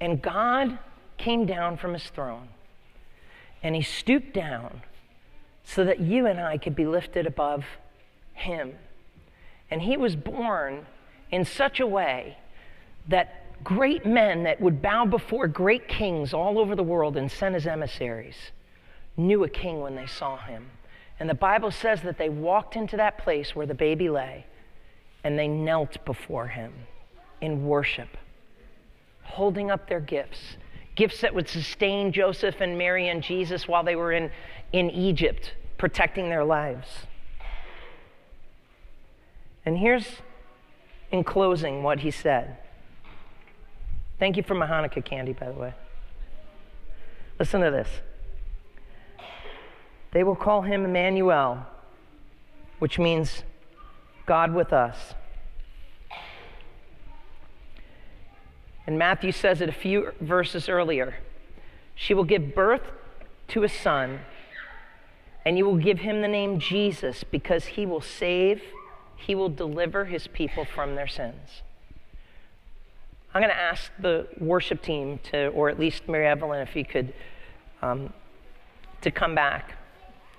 And 0.00 0.20
God 0.20 0.78
came 1.18 1.46
down 1.46 1.76
from 1.76 1.92
his 1.92 2.04
throne 2.04 2.48
and 3.62 3.74
he 3.74 3.82
stooped 3.82 4.32
down 4.32 4.82
so 5.62 5.84
that 5.84 6.00
you 6.00 6.26
and 6.26 6.40
I 6.40 6.56
could 6.56 6.74
be 6.74 6.86
lifted 6.86 7.26
above 7.26 7.64
him. 8.32 8.74
And 9.70 9.82
he 9.82 9.96
was 9.96 10.16
born 10.16 10.86
in 11.30 11.44
such 11.44 11.78
a 11.78 11.86
way 11.86 12.38
that 13.06 13.62
great 13.62 14.06
men 14.06 14.44
that 14.44 14.60
would 14.60 14.80
bow 14.80 15.04
before 15.04 15.46
great 15.46 15.86
kings 15.86 16.32
all 16.32 16.58
over 16.58 16.74
the 16.74 16.82
world 16.82 17.16
and 17.16 17.30
send 17.30 17.54
his 17.54 17.66
emissaries 17.66 18.36
knew 19.16 19.44
a 19.44 19.48
king 19.48 19.80
when 19.80 19.96
they 19.96 20.06
saw 20.06 20.36
him. 20.36 20.70
And 21.18 21.28
the 21.28 21.34
Bible 21.34 21.70
says 21.70 22.02
that 22.02 22.16
they 22.16 22.28
walked 22.28 22.76
into 22.76 22.96
that 22.96 23.18
place 23.18 23.54
where 23.54 23.66
the 23.66 23.74
baby 23.74 24.08
lay 24.08 24.46
and 25.22 25.38
they 25.38 25.48
knelt 25.48 26.02
before 26.04 26.48
him 26.48 26.72
in 27.40 27.66
worship, 27.66 28.16
holding 29.22 29.70
up 29.70 29.88
their 29.88 30.00
gifts. 30.00 30.56
Gifts 30.96 31.20
that 31.20 31.34
would 31.34 31.48
sustain 31.48 32.12
Joseph 32.12 32.60
and 32.60 32.76
Mary 32.76 33.08
and 33.08 33.22
Jesus 33.22 33.68
while 33.68 33.84
they 33.84 33.96
were 33.96 34.12
in, 34.12 34.30
in 34.72 34.90
Egypt, 34.90 35.54
protecting 35.78 36.28
their 36.28 36.44
lives. 36.44 36.88
And 39.64 39.78
here's, 39.78 40.06
in 41.12 41.22
closing, 41.22 41.82
what 41.82 42.00
he 42.00 42.10
said. 42.10 42.56
Thank 44.18 44.36
you 44.36 44.42
for 44.42 44.54
my 44.54 44.66
Hanukkah 44.66 45.04
candy, 45.04 45.32
by 45.32 45.46
the 45.46 45.58
way. 45.58 45.74
Listen 47.38 47.60
to 47.60 47.70
this. 47.70 47.88
They 50.12 50.24
will 50.24 50.36
call 50.36 50.62
him 50.62 50.84
Emmanuel, 50.84 51.66
which 52.78 52.98
means 52.98 53.44
God 54.26 54.52
with 54.52 54.72
us. 54.72 55.14
And 58.86 58.98
Matthew 58.98 59.30
says 59.30 59.60
it 59.60 59.68
a 59.68 59.72
few 59.72 60.12
verses 60.20 60.68
earlier. 60.68 61.16
She 61.94 62.14
will 62.14 62.24
give 62.24 62.54
birth 62.54 62.82
to 63.48 63.62
a 63.62 63.68
son, 63.68 64.20
and 65.44 65.56
you 65.56 65.64
will 65.64 65.76
give 65.76 66.00
him 66.00 66.22
the 66.22 66.28
name 66.28 66.58
Jesus 66.58 67.22
because 67.22 67.66
he 67.66 67.86
will 67.86 68.00
save, 68.00 68.62
he 69.16 69.34
will 69.34 69.48
deliver 69.48 70.06
his 70.06 70.26
people 70.26 70.64
from 70.64 70.96
their 70.96 71.06
sins. 71.06 71.62
I'm 73.32 73.40
going 73.40 73.54
to 73.54 73.60
ask 73.60 73.92
the 74.00 74.26
worship 74.40 74.82
team 74.82 75.20
to, 75.30 75.48
or 75.48 75.68
at 75.68 75.78
least 75.78 76.08
Mary 76.08 76.26
Evelyn, 76.26 76.60
if 76.66 76.74
you 76.74 76.84
could, 76.84 77.12
um, 77.80 78.12
to 79.02 79.10
come 79.12 79.36
back. 79.36 79.76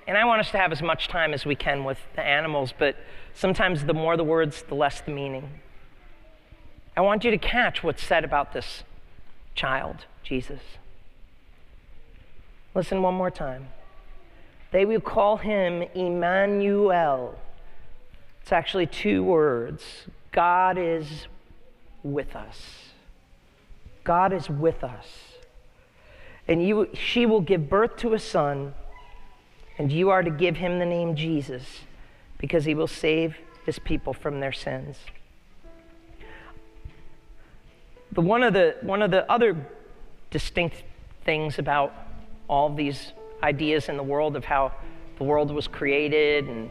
And 0.07 0.17
I 0.17 0.25
want 0.25 0.41
us 0.41 0.51
to 0.51 0.57
have 0.57 0.71
as 0.71 0.81
much 0.81 1.07
time 1.07 1.33
as 1.33 1.45
we 1.45 1.55
can 1.55 1.83
with 1.83 1.99
the 2.15 2.21
animals, 2.21 2.73
but 2.77 2.95
sometimes 3.33 3.85
the 3.85 3.93
more 3.93 4.17
the 4.17 4.23
words, 4.23 4.63
the 4.67 4.75
less 4.75 5.01
the 5.01 5.11
meaning. 5.11 5.49
I 6.97 7.01
want 7.01 7.23
you 7.23 7.31
to 7.31 7.37
catch 7.37 7.83
what's 7.83 8.03
said 8.03 8.25
about 8.25 8.53
this 8.53 8.83
child, 9.55 10.05
Jesus. 10.23 10.59
Listen 12.73 13.01
one 13.01 13.13
more 13.13 13.31
time. 13.31 13.67
They 14.71 14.85
will 14.85 15.01
call 15.01 15.37
him 15.37 15.83
Emmanuel. 15.93 17.37
It's 18.41 18.51
actually 18.51 18.87
two 18.87 19.23
words 19.23 19.83
God 20.31 20.77
is 20.77 21.27
with 22.03 22.35
us. 22.35 22.91
God 24.03 24.33
is 24.33 24.49
with 24.49 24.83
us. 24.83 25.07
And 26.47 26.65
you, 26.65 26.89
she 26.93 27.25
will 27.25 27.41
give 27.41 27.69
birth 27.69 27.97
to 27.97 28.13
a 28.13 28.19
son 28.19 28.73
and 29.81 29.91
you 29.91 30.11
are 30.11 30.21
to 30.21 30.29
give 30.29 30.57
him 30.57 30.77
the 30.77 30.85
name 30.85 31.15
Jesus 31.15 31.63
because 32.37 32.65
he 32.65 32.75
will 32.75 32.85
save 32.85 33.35
his 33.65 33.79
people 33.79 34.13
from 34.13 34.39
their 34.39 34.51
sins. 34.51 34.95
But 38.11 38.21
one 38.21 38.43
of 38.43 38.53
the, 38.53 38.75
one 38.81 39.01
of 39.01 39.09
the 39.09 39.29
other 39.29 39.57
distinct 40.29 40.83
things 41.25 41.57
about 41.57 41.95
all 42.47 42.71
these 42.71 43.13
ideas 43.41 43.89
in 43.89 43.97
the 43.97 44.03
world 44.03 44.35
of 44.35 44.45
how 44.45 44.71
the 45.17 45.23
world 45.23 45.49
was 45.49 45.67
created 45.67 46.47
and 46.47 46.69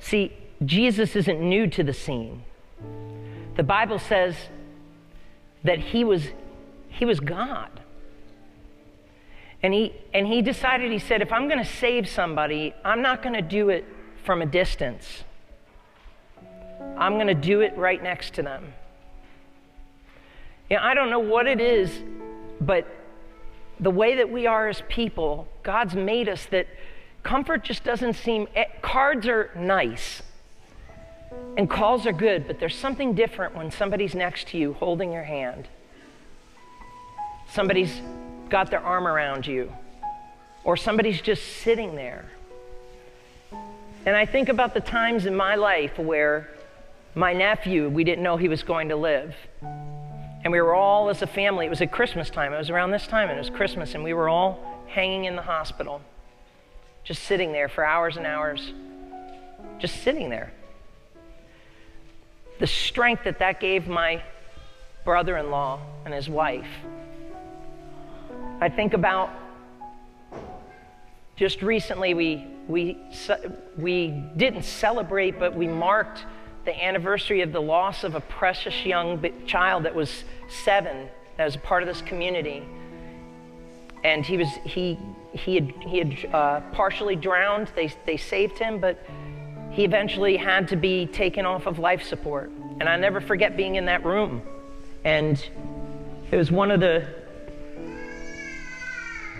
see 0.00 0.32
jesus 0.64 1.14
isn't 1.14 1.40
new 1.40 1.68
to 1.68 1.84
the 1.84 1.92
scene 1.92 2.42
the 3.56 3.62
bible 3.62 3.98
says 3.98 4.34
that 5.62 5.78
he 5.78 6.02
was 6.04 6.28
he 6.88 7.04
was 7.04 7.20
god 7.20 7.80
and 9.64 9.72
he, 9.72 9.94
and 10.12 10.26
he 10.26 10.42
decided, 10.42 10.92
he 10.92 10.98
said, 10.98 11.22
if 11.22 11.32
I'm 11.32 11.48
going 11.48 11.58
to 11.58 11.64
save 11.64 12.06
somebody, 12.06 12.74
I'm 12.84 13.00
not 13.00 13.22
going 13.22 13.32
to 13.32 13.40
do 13.40 13.70
it 13.70 13.86
from 14.22 14.42
a 14.42 14.46
distance. 14.46 15.24
I'm 16.98 17.14
going 17.14 17.28
to 17.28 17.34
do 17.34 17.62
it 17.62 17.74
right 17.74 18.02
next 18.02 18.34
to 18.34 18.42
them. 18.42 18.74
You 20.68 20.76
know, 20.76 20.82
I 20.82 20.92
don't 20.92 21.08
know 21.08 21.18
what 21.18 21.46
it 21.46 21.62
is, 21.62 21.90
but 22.60 22.86
the 23.80 23.90
way 23.90 24.16
that 24.16 24.30
we 24.30 24.46
are 24.46 24.68
as 24.68 24.82
people, 24.90 25.48
God's 25.62 25.94
made 25.94 26.28
us 26.28 26.44
that 26.50 26.66
comfort 27.22 27.64
just 27.64 27.84
doesn't 27.84 28.16
seem, 28.16 28.46
eh, 28.54 28.64
cards 28.82 29.26
are 29.26 29.50
nice 29.56 30.20
and 31.56 31.70
calls 31.70 32.06
are 32.06 32.12
good, 32.12 32.46
but 32.46 32.60
there's 32.60 32.76
something 32.76 33.14
different 33.14 33.56
when 33.56 33.70
somebody's 33.70 34.14
next 34.14 34.48
to 34.48 34.58
you 34.58 34.74
holding 34.74 35.10
your 35.10 35.24
hand. 35.24 35.68
Somebody's 37.48 38.02
got 38.48 38.70
their 38.70 38.80
arm 38.80 39.06
around 39.06 39.46
you, 39.46 39.72
or 40.64 40.76
somebody's 40.76 41.20
just 41.20 41.42
sitting 41.58 41.94
there. 41.94 42.24
And 44.06 44.14
I 44.14 44.26
think 44.26 44.48
about 44.48 44.74
the 44.74 44.80
times 44.80 45.26
in 45.26 45.34
my 45.34 45.54
life 45.54 45.98
where 45.98 46.50
my 47.14 47.32
nephew, 47.32 47.88
we 47.88 48.04
didn't 48.04 48.22
know 48.22 48.36
he 48.36 48.48
was 48.48 48.62
going 48.62 48.88
to 48.88 48.96
live. 48.96 49.34
And 49.62 50.52
we 50.52 50.60
were 50.60 50.74
all, 50.74 51.08
as 51.08 51.22
a 51.22 51.26
family, 51.26 51.66
it 51.66 51.70
was 51.70 51.80
at 51.80 51.90
Christmas 51.90 52.28
time. 52.28 52.52
It 52.52 52.58
was 52.58 52.68
around 52.68 52.90
this 52.90 53.06
time, 53.06 53.30
and 53.30 53.38
it 53.38 53.40
was 53.40 53.50
Christmas, 53.50 53.94
and 53.94 54.04
we 54.04 54.12
were 54.12 54.28
all 54.28 54.84
hanging 54.88 55.24
in 55.24 55.36
the 55.36 55.42
hospital, 55.42 56.02
just 57.02 57.22
sitting 57.22 57.52
there 57.52 57.68
for 57.68 57.84
hours 57.84 58.16
and 58.16 58.26
hours, 58.26 58.72
just 59.78 60.02
sitting 60.02 60.28
there. 60.28 60.52
The 62.58 62.66
strength 62.66 63.24
that 63.24 63.38
that 63.38 63.58
gave 63.58 63.88
my 63.88 64.22
brother 65.04 65.36
in 65.36 65.50
law 65.50 65.80
and 66.04 66.12
his 66.12 66.28
wife 66.28 66.68
I 68.60 68.68
think 68.68 68.94
about 68.94 69.30
just 71.36 71.60
recently 71.62 72.14
we, 72.14 72.46
we, 72.68 72.96
we 73.76 74.10
didn't 74.36 74.62
celebrate, 74.62 75.38
but 75.38 75.54
we 75.56 75.66
marked 75.66 76.24
the 76.64 76.84
anniversary 76.84 77.42
of 77.42 77.52
the 77.52 77.60
loss 77.60 78.04
of 78.04 78.14
a 78.14 78.20
precious 78.20 78.86
young 78.86 79.22
child 79.46 79.84
that 79.84 79.94
was 79.94 80.24
seven, 80.48 81.08
that 81.36 81.44
was 81.44 81.56
a 81.56 81.58
part 81.58 81.82
of 81.82 81.88
this 81.88 82.00
community. 82.02 82.62
And 84.04 84.24
he 84.24 84.36
was, 84.36 84.48
he, 84.64 84.98
he 85.32 85.56
had, 85.56 85.70
he 85.80 85.98
had 85.98 86.34
uh, 86.34 86.60
partially 86.72 87.16
drowned. 87.16 87.72
They, 87.74 87.92
they 88.06 88.16
saved 88.16 88.58
him, 88.58 88.78
but 88.78 89.04
he 89.72 89.84
eventually 89.84 90.36
had 90.36 90.68
to 90.68 90.76
be 90.76 91.06
taken 91.06 91.44
off 91.44 91.66
of 91.66 91.78
life 91.80 92.02
support. 92.02 92.50
And 92.78 92.88
I 92.88 92.96
never 92.96 93.20
forget 93.20 93.56
being 93.56 93.74
in 93.74 93.86
that 93.86 94.04
room. 94.04 94.42
And 95.04 95.44
it 96.30 96.36
was 96.36 96.52
one 96.52 96.70
of 96.70 96.80
the 96.80 97.23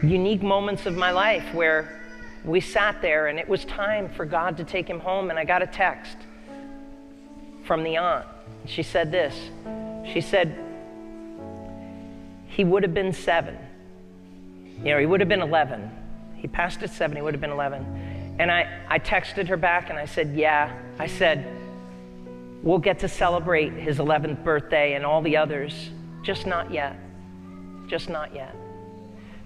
unique 0.05 0.43
moments 0.43 0.87
of 0.87 0.97
my 0.97 1.11
life 1.11 1.55
where 1.55 2.01
we 2.45 2.61
sat 2.61 3.01
there 3.01 3.29
and 3.29 3.39
it 3.39 3.49
was 3.49 3.65
time 3.65 4.09
for 4.11 4.25
God 4.25 4.57
to 4.59 4.65
take 4.65 4.89
him 4.89 5.01
home. 5.01 5.31
And 5.31 5.39
I 5.39 5.45
got 5.45 5.63
a 5.63 5.67
text 5.67 6.17
from 7.65 7.83
the 7.83 7.97
aunt. 7.97 8.27
She 8.67 8.83
said 8.83 9.11
this 9.11 9.35
She 10.13 10.21
said, 10.21 10.59
He 12.49 12.65
would 12.65 12.83
have 12.83 12.95
been 12.95 13.13
seven. 13.13 13.59
You 14.79 14.93
know, 14.93 14.99
he 14.99 15.07
would 15.07 15.21
have 15.21 15.29
been 15.29 15.43
11. 15.43 15.91
He 16.37 16.49
passed 16.49 16.83
at 16.83 16.91
seven, 16.91 17.17
he 17.17 17.23
would 17.23 17.33
have 17.35 17.41
been 17.41 17.51
11. 17.51 18.37
And 18.39 18.51
I, 18.51 18.85
I 18.89 18.99
texted 18.99 19.49
her 19.49 19.57
back 19.57 19.91
and 19.91 19.99
I 19.99 20.07
said, 20.07 20.35
Yeah. 20.35 20.75
I 20.99 21.07
said, 21.07 21.47
We'll 22.63 22.79
get 22.79 22.99
to 23.01 23.09
celebrate 23.09 23.73
his 23.75 23.99
11th 23.99 24.43
birthday 24.43 24.95
and 24.95 25.05
all 25.05 25.21
the 25.21 25.37
others, 25.37 25.91
just 26.23 26.47
not 26.47 26.73
yet. 26.73 26.99
Just 27.87 28.09
not 28.09 28.35
yet. 28.35 28.57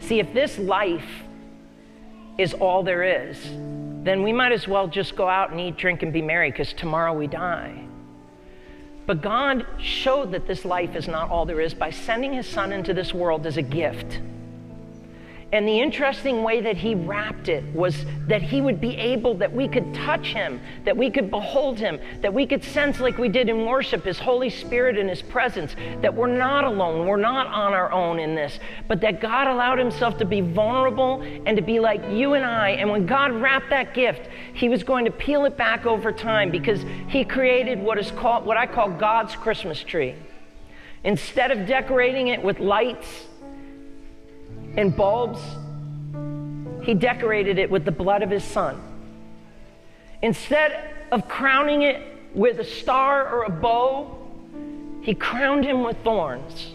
See, 0.00 0.20
if 0.20 0.32
this 0.32 0.58
life 0.58 1.08
is 2.38 2.54
all 2.54 2.82
there 2.82 3.02
is, 3.02 3.38
then 4.04 4.22
we 4.22 4.32
might 4.32 4.52
as 4.52 4.68
well 4.68 4.86
just 4.86 5.16
go 5.16 5.28
out 5.28 5.50
and 5.50 5.60
eat, 5.60 5.76
drink, 5.76 6.02
and 6.02 6.12
be 6.12 6.22
merry 6.22 6.50
because 6.50 6.72
tomorrow 6.72 7.12
we 7.12 7.26
die. 7.26 7.84
But 9.06 9.22
God 9.22 9.66
showed 9.78 10.32
that 10.32 10.46
this 10.46 10.64
life 10.64 10.94
is 10.94 11.08
not 11.08 11.30
all 11.30 11.46
there 11.46 11.60
is 11.60 11.74
by 11.74 11.90
sending 11.90 12.32
his 12.32 12.46
son 12.46 12.72
into 12.72 12.94
this 12.94 13.12
world 13.12 13.46
as 13.46 13.56
a 13.56 13.62
gift. 13.62 14.20
And 15.50 15.66
the 15.66 15.80
interesting 15.80 16.42
way 16.42 16.60
that 16.60 16.76
he 16.76 16.94
wrapped 16.94 17.48
it 17.48 17.64
was 17.74 18.04
that 18.26 18.42
he 18.42 18.60
would 18.60 18.82
be 18.82 18.94
able, 18.96 19.32
that 19.36 19.50
we 19.50 19.66
could 19.66 19.94
touch 19.94 20.26
him, 20.26 20.60
that 20.84 20.94
we 20.94 21.10
could 21.10 21.30
behold 21.30 21.78
him, 21.78 21.98
that 22.20 22.34
we 22.34 22.46
could 22.46 22.62
sense, 22.62 23.00
like 23.00 23.16
we 23.16 23.30
did 23.30 23.48
in 23.48 23.64
worship, 23.64 24.04
his 24.04 24.18
Holy 24.18 24.50
Spirit 24.50 24.98
and 24.98 25.08
his 25.08 25.22
presence, 25.22 25.74
that 26.02 26.14
we're 26.14 26.26
not 26.26 26.64
alone, 26.64 27.06
we're 27.06 27.16
not 27.16 27.46
on 27.46 27.72
our 27.72 27.90
own 27.90 28.18
in 28.18 28.34
this, 28.34 28.58
but 28.88 29.00
that 29.00 29.22
God 29.22 29.46
allowed 29.46 29.78
himself 29.78 30.18
to 30.18 30.26
be 30.26 30.42
vulnerable 30.42 31.22
and 31.22 31.56
to 31.56 31.62
be 31.62 31.80
like 31.80 32.02
you 32.10 32.34
and 32.34 32.44
I. 32.44 32.70
And 32.70 32.90
when 32.90 33.06
God 33.06 33.32
wrapped 33.32 33.70
that 33.70 33.94
gift, 33.94 34.28
he 34.52 34.68
was 34.68 34.82
going 34.82 35.06
to 35.06 35.10
peel 35.10 35.46
it 35.46 35.56
back 35.56 35.86
over 35.86 36.12
time 36.12 36.50
because 36.50 36.84
he 37.08 37.24
created 37.24 37.80
what 37.80 37.98
is 37.98 38.10
called, 38.10 38.44
what 38.44 38.58
I 38.58 38.66
call 38.66 38.90
God's 38.90 39.34
Christmas 39.34 39.82
tree. 39.82 40.14
Instead 41.04 41.52
of 41.52 41.66
decorating 41.66 42.28
it 42.28 42.42
with 42.42 42.60
lights, 42.60 43.27
and 44.78 44.94
bulbs, 44.94 45.40
he 46.86 46.94
decorated 46.94 47.58
it 47.58 47.68
with 47.68 47.84
the 47.84 47.90
blood 47.90 48.22
of 48.22 48.30
his 48.30 48.44
son. 48.44 48.80
Instead 50.22 50.94
of 51.10 51.28
crowning 51.28 51.82
it 51.82 52.00
with 52.32 52.60
a 52.60 52.64
star 52.64 53.28
or 53.28 53.42
a 53.42 53.50
bow, 53.50 54.16
he 55.02 55.14
crowned 55.14 55.64
him 55.64 55.82
with 55.82 55.96
thorns. 56.04 56.70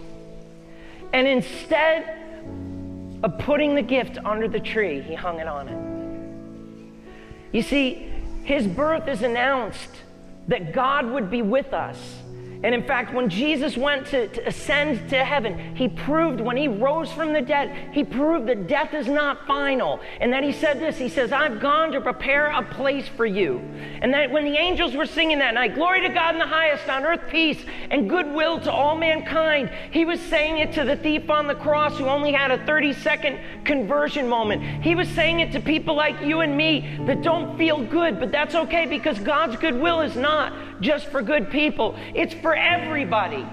And 1.14 1.26
instead 1.26 2.20
of 3.24 3.40
putting 3.40 3.74
the 3.74 3.82
gift 3.82 4.18
under 4.26 4.50
the 4.50 4.60
tree, 4.60 5.02
he 5.02 5.16
hung 5.16 5.40
it 5.40 5.48
on 5.48 5.70
it. 5.70 7.56
You 7.56 7.62
see, 7.62 8.12
his 8.44 8.68
birth 8.68 9.08
is 9.08 9.22
announced 9.22 9.96
that 10.50 10.74
God 10.74 11.06
would 11.06 11.32
be 11.32 11.42
with 11.42 11.72
us 11.74 12.20
and 12.64 12.74
in 12.74 12.84
fact, 12.84 13.14
when 13.14 13.30
Jesus 13.30 13.76
went 13.76 14.08
to, 14.08 14.30
to, 14.30 14.48
ascend 14.48 15.10
to 15.10 15.24
heaven, 15.24 15.76
he 15.76 15.90
proved, 15.90 16.40
when 16.40 16.56
he 16.56 16.70
rose 16.70 17.12
from 17.12 17.34
the 17.34 17.42
dead, 17.42 17.94
he 17.94 18.06
proved 18.06 18.48
that 18.48 18.68
death 18.68 18.94
is 18.94 19.08
not 19.08 19.46
final. 19.46 20.00
And 20.22 20.32
that 20.32 20.44
he 20.44 20.54
said 20.54 20.80
this 20.80 20.98
He 20.98 21.10
says, 21.10 21.34
I've 21.34 21.60
gone 21.60 21.92
to 21.92 22.00
prepare 22.00 22.48
a 22.48 22.64
place 22.64 23.08
for 23.10 23.26
you. 23.26 23.60
And 24.02 24.14
that 24.14 24.32
when 24.32 24.46
the 24.46 24.56
angels 24.56 24.96
were 24.96 25.06
singing 25.06 25.40
that 25.40 25.54
night, 25.54 25.76
Glory 25.76 26.02
to 26.02 26.10
God 26.10 26.36
in 26.36 26.40
the 26.40 26.48
highest, 26.48 26.88
on 26.88 27.04
earth 27.04 27.28
peace, 27.30 27.62
and 27.92 28.10
goodwill 28.10 28.62
to 28.62 28.72
all 28.72 28.96
mankind, 28.96 29.70
he 29.92 30.06
was 30.06 30.20
saying 30.22 30.60
it 30.60 30.72
to 30.74 30.86
the 30.86 30.96
thief 30.96 31.30
on 31.30 31.48
the 31.48 31.56
cross 31.56 31.98
who 31.98 32.06
only 32.06 32.32
had 32.32 32.52
a 32.52 32.66
30 32.66 32.94
second 32.94 33.40
conversion 33.66 34.30
moment. 34.30 34.64
He 34.82 34.96
was 34.96 35.10
saying 35.10 35.42
it 35.42 35.52
to 35.52 35.60
people 35.60 35.96
like 35.96 36.22
you 36.22 36.40
and 36.40 36.56
me 36.56 36.98
that 37.08 37.22
don't 37.22 37.58
feel 37.58 37.84
good, 37.84 38.20
but 38.22 38.32
that's 38.32 38.56
okay 38.56 38.86
because 38.86 39.20
God's 39.20 39.58
goodwill 39.58 40.00
is 40.00 40.16
not 40.16 40.54
just 40.84 41.08
for 41.08 41.22
good 41.22 41.50
people, 41.50 41.96
it's 42.14 42.34
for 42.34 42.56
everybody. 42.56 43.46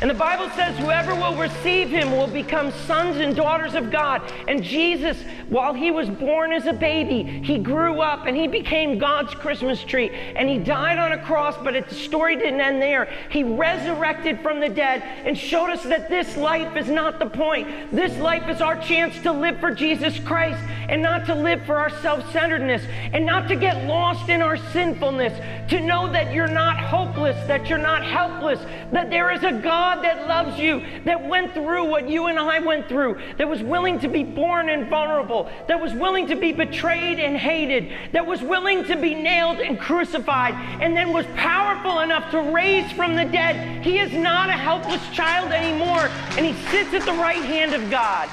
And 0.00 0.08
the 0.08 0.14
Bible 0.14 0.48
says, 0.56 0.78
whoever 0.78 1.14
will 1.14 1.36
receive 1.36 1.90
him 1.90 2.12
will 2.12 2.26
become 2.26 2.72
sons 2.86 3.18
and 3.18 3.36
daughters 3.36 3.74
of 3.74 3.90
God. 3.90 4.22
And 4.48 4.62
Jesus, 4.62 5.18
while 5.50 5.74
he 5.74 5.90
was 5.90 6.08
born 6.08 6.54
as 6.54 6.64
a 6.64 6.72
baby, 6.72 7.22
he 7.44 7.58
grew 7.58 8.00
up 8.00 8.26
and 8.26 8.34
he 8.34 8.48
became 8.48 8.98
God's 8.98 9.34
Christmas 9.34 9.84
tree. 9.84 10.08
And 10.08 10.48
he 10.48 10.56
died 10.56 10.98
on 10.98 11.12
a 11.12 11.22
cross, 11.22 11.54
but 11.62 11.74
the 11.86 11.94
story 11.94 12.36
didn't 12.36 12.62
end 12.62 12.80
there. 12.80 13.12
He 13.30 13.44
resurrected 13.44 14.40
from 14.40 14.58
the 14.58 14.70
dead 14.70 15.02
and 15.02 15.36
showed 15.36 15.68
us 15.68 15.82
that 15.82 16.08
this 16.08 16.34
life 16.38 16.76
is 16.78 16.88
not 16.88 17.18
the 17.18 17.26
point. 17.26 17.68
This 17.92 18.16
life 18.20 18.48
is 18.48 18.62
our 18.62 18.80
chance 18.80 19.20
to 19.22 19.32
live 19.32 19.60
for 19.60 19.70
Jesus 19.70 20.18
Christ 20.20 20.60
and 20.88 21.02
not 21.02 21.26
to 21.26 21.34
live 21.34 21.62
for 21.66 21.76
our 21.76 21.90
self 22.00 22.32
centeredness 22.32 22.82
and 23.12 23.26
not 23.26 23.48
to 23.48 23.56
get 23.56 23.86
lost 23.86 24.30
in 24.30 24.40
our 24.40 24.56
sinfulness. 24.56 25.38
To 25.70 25.80
know 25.80 26.10
that 26.10 26.32
you're 26.32 26.48
not 26.48 26.78
hopeless, 26.78 27.36
that 27.46 27.68
you're 27.68 27.78
not 27.78 28.02
helpless, 28.04 28.60
that 28.92 29.10
there 29.10 29.30
is 29.30 29.44
a 29.44 29.52
God 29.52 29.89
God 29.90 30.04
that 30.04 30.28
loves 30.28 30.56
you, 30.56 30.84
that 31.04 31.26
went 31.26 31.52
through 31.52 31.84
what 31.84 32.08
you 32.08 32.26
and 32.26 32.38
I 32.38 32.60
went 32.60 32.88
through, 32.88 33.20
that 33.38 33.48
was 33.48 33.60
willing 33.60 33.98
to 34.00 34.08
be 34.08 34.22
born 34.22 34.68
and 34.68 34.88
vulnerable, 34.88 35.50
that 35.66 35.80
was 35.80 35.92
willing 35.92 36.28
to 36.28 36.36
be 36.36 36.52
betrayed 36.52 37.18
and 37.18 37.36
hated, 37.36 37.92
that 38.12 38.24
was 38.24 38.40
willing 38.40 38.84
to 38.84 38.94
be 38.94 39.16
nailed 39.16 39.58
and 39.58 39.80
crucified, 39.80 40.54
and 40.80 40.96
then 40.96 41.12
was 41.12 41.26
powerful 41.34 42.00
enough 42.00 42.30
to 42.30 42.40
raise 42.40 42.90
from 42.92 43.16
the 43.16 43.24
dead. 43.24 43.84
He 43.84 43.98
is 43.98 44.12
not 44.12 44.48
a 44.48 44.52
helpless 44.52 45.02
child 45.10 45.50
anymore, 45.50 46.08
and 46.36 46.46
he 46.46 46.52
sits 46.70 46.94
at 46.94 47.04
the 47.04 47.20
right 47.20 47.42
hand 47.42 47.74
of 47.74 47.90
God. 47.90 48.28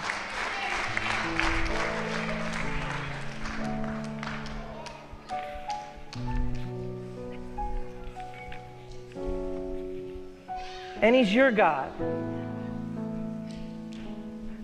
And 11.01 11.15
He's 11.15 11.33
your 11.33 11.51
God. 11.51 11.91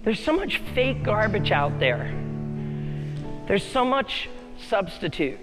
There's 0.03 0.19
so 0.19 0.33
much 0.33 0.57
fake 0.75 1.03
garbage 1.03 1.51
out 1.51 1.79
there, 1.79 2.13
there's 3.47 3.63
so 3.63 3.85
much 3.85 4.29
substitute. 4.67 5.39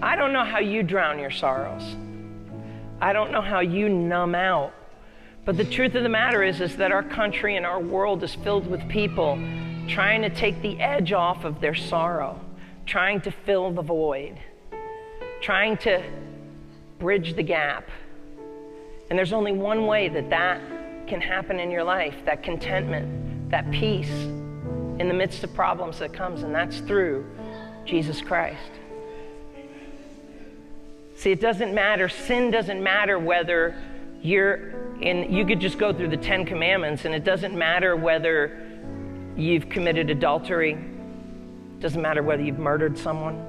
I 0.00 0.14
don't 0.14 0.32
know 0.32 0.44
how 0.44 0.60
you 0.60 0.82
drown 0.82 1.18
your 1.18 1.30
sorrows. 1.30 1.96
I 3.00 3.12
don't 3.12 3.32
know 3.32 3.40
how 3.40 3.60
you 3.60 3.88
numb 3.88 4.34
out. 4.34 4.72
But 5.44 5.56
the 5.56 5.64
truth 5.64 5.94
of 5.94 6.02
the 6.02 6.08
matter 6.08 6.42
is, 6.42 6.60
is 6.60 6.76
that 6.76 6.92
our 6.92 7.02
country 7.02 7.56
and 7.56 7.64
our 7.64 7.80
world 7.80 8.22
is 8.22 8.34
filled 8.34 8.66
with 8.66 8.86
people 8.88 9.36
trying 9.88 10.22
to 10.22 10.30
take 10.30 10.60
the 10.62 10.78
edge 10.80 11.12
off 11.12 11.44
of 11.44 11.60
their 11.60 11.74
sorrow, 11.74 12.38
trying 12.86 13.20
to 13.22 13.30
fill 13.30 13.72
the 13.72 13.82
void, 13.82 14.38
trying 15.40 15.76
to 15.78 16.02
bridge 16.98 17.34
the 17.34 17.42
gap. 17.42 17.88
And 19.10 19.18
there's 19.18 19.32
only 19.32 19.52
one 19.52 19.86
way 19.86 20.08
that 20.08 20.30
that 20.30 20.60
can 21.06 21.20
happen 21.20 21.58
in 21.58 21.70
your 21.70 21.84
life 21.84 22.14
that 22.26 22.42
contentment, 22.42 23.50
that 23.50 23.70
peace 23.70 24.10
in 24.10 25.08
the 25.08 25.14
midst 25.14 25.42
of 25.44 25.54
problems 25.54 25.98
that 26.00 26.12
comes, 26.12 26.42
and 26.42 26.54
that's 26.54 26.78
through 26.80 27.26
Jesus 27.84 28.20
Christ. 28.20 28.70
See, 31.14 31.32
it 31.32 31.40
doesn't 31.40 31.74
matter, 31.74 32.08
sin 32.08 32.50
doesn't 32.50 32.82
matter 32.82 33.18
whether 33.18 33.74
you're 34.22 34.98
in, 35.00 35.32
you 35.32 35.46
could 35.46 35.60
just 35.60 35.78
go 35.78 35.92
through 35.92 36.08
the 36.08 36.16
Ten 36.16 36.44
Commandments, 36.44 37.04
and 37.04 37.14
it 37.14 37.24
doesn't 37.24 37.56
matter 37.56 37.96
whether 37.96 38.64
you've 39.36 39.68
committed 39.68 40.10
adultery, 40.10 40.72
it 40.72 41.80
doesn't 41.80 42.02
matter 42.02 42.22
whether 42.22 42.42
you've 42.42 42.58
murdered 42.58 42.98
someone. 42.98 43.44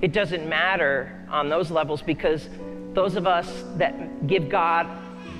It 0.00 0.12
doesn't 0.12 0.48
matter 0.48 1.24
on 1.28 1.48
those 1.48 1.70
levels 1.70 2.02
because 2.02 2.48
those 2.96 3.14
of 3.14 3.26
us 3.26 3.62
that 3.76 4.26
give 4.26 4.48
God 4.48 4.86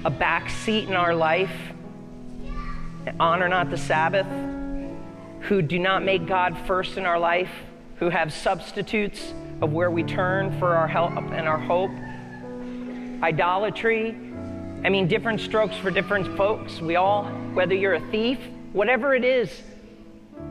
a 0.05 0.11
back 0.11 0.51
seat 0.51 0.87
in 0.91 0.93
our 0.93 1.15
life, 1.15 1.51
honor 3.19 3.49
not 3.49 3.71
the 3.71 3.79
Sabbath, 3.79 4.27
who 5.41 5.63
do 5.63 5.79
not 5.79 6.05
make 6.05 6.27
God 6.27 6.55
first 6.67 6.99
in 6.99 7.07
our 7.07 7.19
life, 7.19 7.49
who 7.97 8.11
have 8.11 8.31
substitutes 8.31 9.33
of 9.63 9.73
where 9.73 9.91
we 9.91 10.03
turn 10.03 10.59
for 10.59 10.77
our 10.77 10.87
help 10.87 11.13
and 11.17 11.49
our 11.49 11.57
hope, 11.57 11.91
idolatry. 13.23 14.11
I 14.85 14.91
mean, 14.91 15.09
different 15.09 15.41
strokes 15.41 15.77
for 15.77 15.91
different 15.91 16.37
folks. 16.37 16.83
We 16.83 16.97
all, 16.97 17.25
whether 17.55 17.75
you're 17.75 17.95
a 17.95 18.11
thief, 18.11 18.39
whatever 18.75 19.15
it 19.15 19.25
is, 19.25 19.63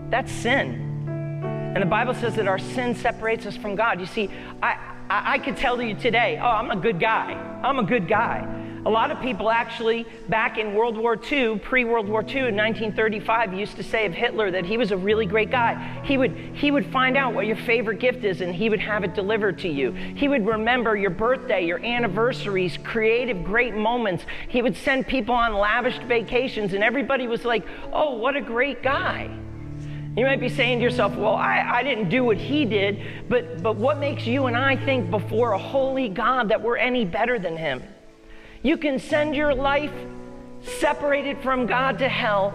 that's 0.10 0.32
sin. 0.32 1.06
And 1.08 1.84
the 1.84 1.86
Bible 1.86 2.15
says 2.15 2.34
that 2.38 2.48
our 2.48 2.58
sin 2.58 2.96
separates 2.96 3.46
us 3.46 3.56
from 3.56 3.76
God. 3.76 4.00
You 4.00 4.08
see, 4.08 4.32
I, 4.63 4.94
I, 5.10 5.34
I 5.34 5.38
could 5.39 5.58
tell 5.58 5.82
you 5.82 5.96
today, 5.96 6.39
oh, 6.41 6.48
I'm 6.48 6.72
a 6.72 6.76
good 6.76 7.00
guy. 7.00 7.34
I'm 7.63 7.80
a 7.80 7.84
good 7.84 8.08
guy. 8.08 8.52
A 8.86 8.89
lot 8.89 9.10
of 9.10 9.20
people 9.20 9.50
actually, 9.50 10.06
back 10.30 10.60
in 10.60 10.76
World 10.76 10.96
War 10.96 11.20
II, 11.20 11.58
pre 11.58 11.86
World 11.86 12.08
War 12.08 12.22
II 12.22 12.50
in 12.50 12.56
1935, 12.56 13.54
used 13.56 13.78
to 13.78 13.84
say 13.84 14.06
of 14.06 14.13
Hitler 14.13 14.52
that 14.52 14.63
he 14.63 14.78
was 14.78 14.91
a 14.91 14.98
really 14.98 15.26
great 15.26 15.50
guy. 15.50 16.00
He 16.04 16.20
would, 16.20 16.32
he 16.54 16.70
would 16.70 16.86
find 16.91 17.18
out 17.18 17.34
what 17.34 17.48
your 17.48 17.56
favorite 17.56 18.00
gift 18.00 18.24
is 18.24 18.41
and 18.41 18.54
he 18.54 18.70
would 18.70 18.80
have 18.80 19.04
it 19.04 19.15
delivered 19.15 19.58
to 19.60 19.68
you. 19.68 19.91
He 19.91 20.28
would 20.28 20.46
remember 20.46 20.96
your 20.96 21.10
birthday, 21.10 21.65
your 21.65 21.84
anniversaries, 21.84 22.78
creative, 22.84 23.44
great 23.44 23.74
moments. 23.74 24.24
He 24.50 24.62
would 24.62 24.78
send 24.78 25.08
people 25.08 25.34
on 25.34 25.56
lavished 25.56 26.04
vacations, 26.04 26.74
and 26.74 26.84
everybody 26.84 27.28
was 27.28 27.44
like, 27.44 27.65
oh, 27.91 28.18
what 28.18 28.36
a 28.36 28.41
great 28.41 28.84
guy. 28.84 29.36
You 30.15 30.23
might 30.23 30.39
be 30.39 30.47
saying 30.47 30.80
to 30.80 30.84
yourself, 30.84 31.13
well, 31.15 31.36
I, 31.36 31.60
I 31.60 31.84
didn't 31.84 32.08
do 32.08 32.23
what 32.23 32.38
he 32.38 32.63
did, 32.63 33.01
but, 33.28 33.62
but 33.62 33.75
what 33.75 33.99
makes 33.99 34.25
you 34.25 34.45
and 34.45 34.56
I 34.56 34.78
think 34.78 35.12
before 35.12 35.51
a 35.51 35.58
holy 35.58 36.08
God 36.08 36.49
that 36.49 36.62
we're 36.62 36.78
any 36.78 37.04
better 37.04 37.38
than 37.38 37.58
him? 37.58 37.84
You 38.63 38.78
can 38.78 38.97
send 38.97 39.36
your 39.36 39.54
life 39.54 39.91
separated 40.80 41.38
from 41.39 41.65
God 41.65 41.99
to 41.99 42.08
hell 42.08 42.54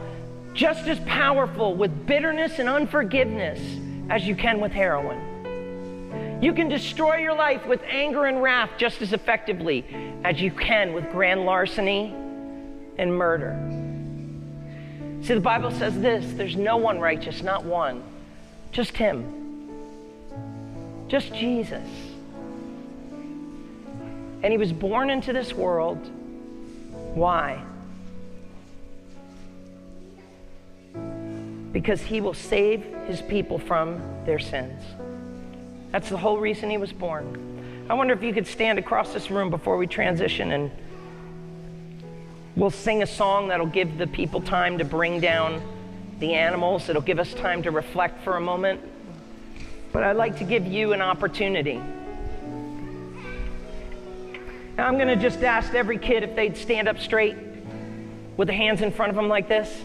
just 0.54 0.86
as 0.86 0.98
powerful 1.00 1.74
with 1.74 2.06
bitterness 2.06 2.58
and 2.58 2.68
unforgiveness 2.68 3.60
as 4.08 4.26
you 4.26 4.34
can 4.34 4.58
with 4.58 4.72
heroin. 4.72 6.38
You 6.42 6.54
can 6.54 6.68
destroy 6.70 7.16
your 7.16 7.34
life 7.34 7.66
with 7.66 7.82
anger 7.86 8.24
and 8.24 8.42
wrath 8.42 8.70
just 8.78 9.02
as 9.02 9.12
effectively 9.12 9.84
as 10.24 10.40
you 10.40 10.50
can 10.50 10.94
with 10.94 11.10
grand 11.10 11.44
larceny 11.44 12.14
and 12.96 13.14
murder. 13.14 13.89
See, 15.22 15.34
the 15.34 15.40
Bible 15.40 15.70
says 15.70 15.98
this 16.00 16.32
there's 16.32 16.56
no 16.56 16.76
one 16.76 16.98
righteous, 16.98 17.42
not 17.42 17.64
one, 17.64 18.02
just 18.72 18.96
Him, 18.96 19.68
just 21.08 21.32
Jesus. 21.34 21.86
And 24.42 24.50
He 24.50 24.56
was 24.56 24.72
born 24.72 25.10
into 25.10 25.32
this 25.32 25.52
world. 25.52 25.98
Why? 27.14 27.62
Because 31.72 32.00
He 32.00 32.20
will 32.20 32.34
save 32.34 32.82
His 33.06 33.20
people 33.20 33.58
from 33.58 34.00
their 34.24 34.38
sins. 34.38 34.82
That's 35.92 36.08
the 36.08 36.16
whole 36.16 36.38
reason 36.38 36.70
He 36.70 36.78
was 36.78 36.92
born. 36.92 37.86
I 37.90 37.94
wonder 37.94 38.14
if 38.14 38.22
you 38.22 38.32
could 38.32 38.46
stand 38.46 38.78
across 38.78 39.12
this 39.12 39.30
room 39.30 39.50
before 39.50 39.76
we 39.76 39.86
transition 39.86 40.52
and 40.52 40.70
We'll 42.56 42.70
sing 42.70 43.02
a 43.02 43.06
song 43.06 43.48
that'll 43.48 43.66
give 43.66 43.96
the 43.96 44.06
people 44.06 44.40
time 44.40 44.78
to 44.78 44.84
bring 44.84 45.20
down 45.20 45.62
the 46.18 46.34
animals. 46.34 46.88
It'll 46.88 47.00
give 47.00 47.18
us 47.18 47.32
time 47.32 47.62
to 47.62 47.70
reflect 47.70 48.24
for 48.24 48.36
a 48.36 48.40
moment. 48.40 48.80
But 49.92 50.02
I'd 50.02 50.16
like 50.16 50.38
to 50.38 50.44
give 50.44 50.66
you 50.66 50.92
an 50.92 51.00
opportunity. 51.00 51.80
Now, 54.76 54.86
I'm 54.86 54.96
going 54.96 55.08
to 55.08 55.16
just 55.16 55.42
ask 55.42 55.74
every 55.74 55.98
kid 55.98 56.22
if 56.22 56.34
they'd 56.34 56.56
stand 56.56 56.88
up 56.88 56.98
straight 56.98 57.36
with 58.36 58.48
their 58.48 58.56
hands 58.56 58.82
in 58.82 58.90
front 58.92 59.10
of 59.10 59.16
them 59.16 59.28
like 59.28 59.48
this, 59.48 59.82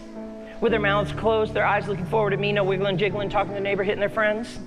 with 0.60 0.72
their 0.72 0.80
mouths 0.80 1.12
closed, 1.12 1.54
their 1.54 1.66
eyes 1.66 1.86
looking 1.86 2.06
forward 2.06 2.32
at 2.32 2.40
me, 2.40 2.50
no 2.52 2.64
wiggling, 2.64 2.98
jiggling, 2.98 3.28
talking 3.28 3.50
to 3.50 3.54
the 3.54 3.60
neighbor, 3.60 3.84
hitting 3.84 4.00
their 4.00 4.08
friends. 4.08 4.58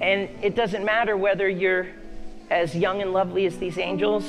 And 0.00 0.28
it 0.42 0.56
doesn't 0.56 0.84
matter 0.84 1.16
whether 1.16 1.48
you're 1.48 1.88
as 2.52 2.76
young 2.76 3.00
and 3.00 3.14
lovely 3.14 3.46
as 3.46 3.56
these 3.56 3.78
angels 3.78 4.24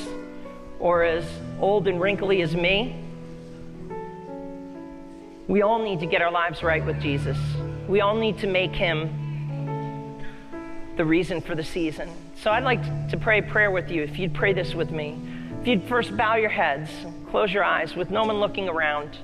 or 0.80 1.04
as 1.04 1.26
old 1.60 1.90
and 1.90 2.00
wrinkly 2.00 2.42
as 2.42 2.56
me. 2.56 2.96
We 5.48 5.62
all 5.62 5.84
need 5.84 6.00
to 6.00 6.06
get 6.06 6.22
our 6.22 6.32
lives 6.32 6.64
right 6.64 6.84
with 6.86 7.02
Jesus. 7.02 7.38
We 7.88 8.00
all 8.00 8.16
need 8.16 8.38
to 8.40 8.48
make 8.48 8.72
him 8.72 10.24
the 10.96 11.04
reason 11.04 11.42
for 11.42 11.54
the 11.54 11.64
season. 11.64 12.10
So 12.38 12.50
I'd 12.50 12.64
like 12.64 13.10
to 13.10 13.18
pray 13.18 13.40
a 13.40 13.44
prayer 13.44 13.72
with 13.72 13.92
you 13.92 14.04
if 14.04 14.18
you'd 14.18 14.34
pray 14.34 14.54
this 14.54 14.74
with 14.74 14.90
me. 14.90 15.20
If 15.60 15.68
you'd 15.68 15.84
first 15.84 16.16
bow 16.16 16.36
your 16.36 16.50
heads, 16.50 16.90
close 17.30 17.52
your 17.52 17.66
eyes 17.66 17.94
with 17.94 18.10
no 18.10 18.24
one 18.24 18.38
looking 18.38 18.70
around. 18.70 19.18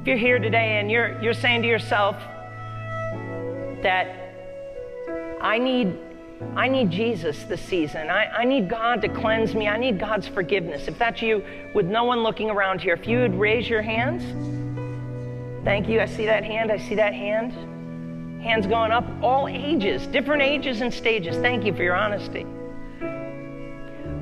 If 0.00 0.06
you're 0.06 0.16
here 0.16 0.38
today 0.38 0.78
and 0.78 0.88
you're, 0.88 1.20
you're 1.20 1.34
saying 1.34 1.62
to 1.62 1.68
yourself 1.68 2.16
that 3.82 4.34
I 5.40 5.58
need 5.58 5.96
I 6.54 6.68
need 6.68 6.90
Jesus 6.90 7.44
this 7.44 7.60
season. 7.60 8.10
I, 8.10 8.26
I 8.26 8.44
need 8.44 8.68
God 8.68 9.02
to 9.02 9.08
cleanse 9.08 9.54
me. 9.54 9.68
I 9.68 9.76
need 9.76 9.98
God's 9.98 10.28
forgiveness. 10.28 10.88
If 10.88 10.98
that's 10.98 11.20
you, 11.20 11.44
with 11.74 11.86
no 11.86 12.04
one 12.04 12.22
looking 12.22 12.50
around 12.50 12.80
here, 12.80 12.94
if 12.94 13.06
you 13.06 13.18
would 13.18 13.34
raise 13.34 13.68
your 13.68 13.82
hands. 13.82 14.22
Thank 15.64 15.88
you. 15.88 16.00
I 16.00 16.06
see 16.06 16.26
that 16.26 16.44
hand. 16.44 16.70
I 16.70 16.78
see 16.78 16.94
that 16.94 17.12
hand. 17.12 17.52
Hands 18.42 18.66
going 18.66 18.92
up, 18.92 19.04
all 19.20 19.48
ages, 19.48 20.06
different 20.06 20.42
ages 20.42 20.80
and 20.80 20.94
stages. 20.94 21.36
Thank 21.36 21.64
you 21.64 21.74
for 21.74 21.82
your 21.82 21.96
honesty. 21.96 22.46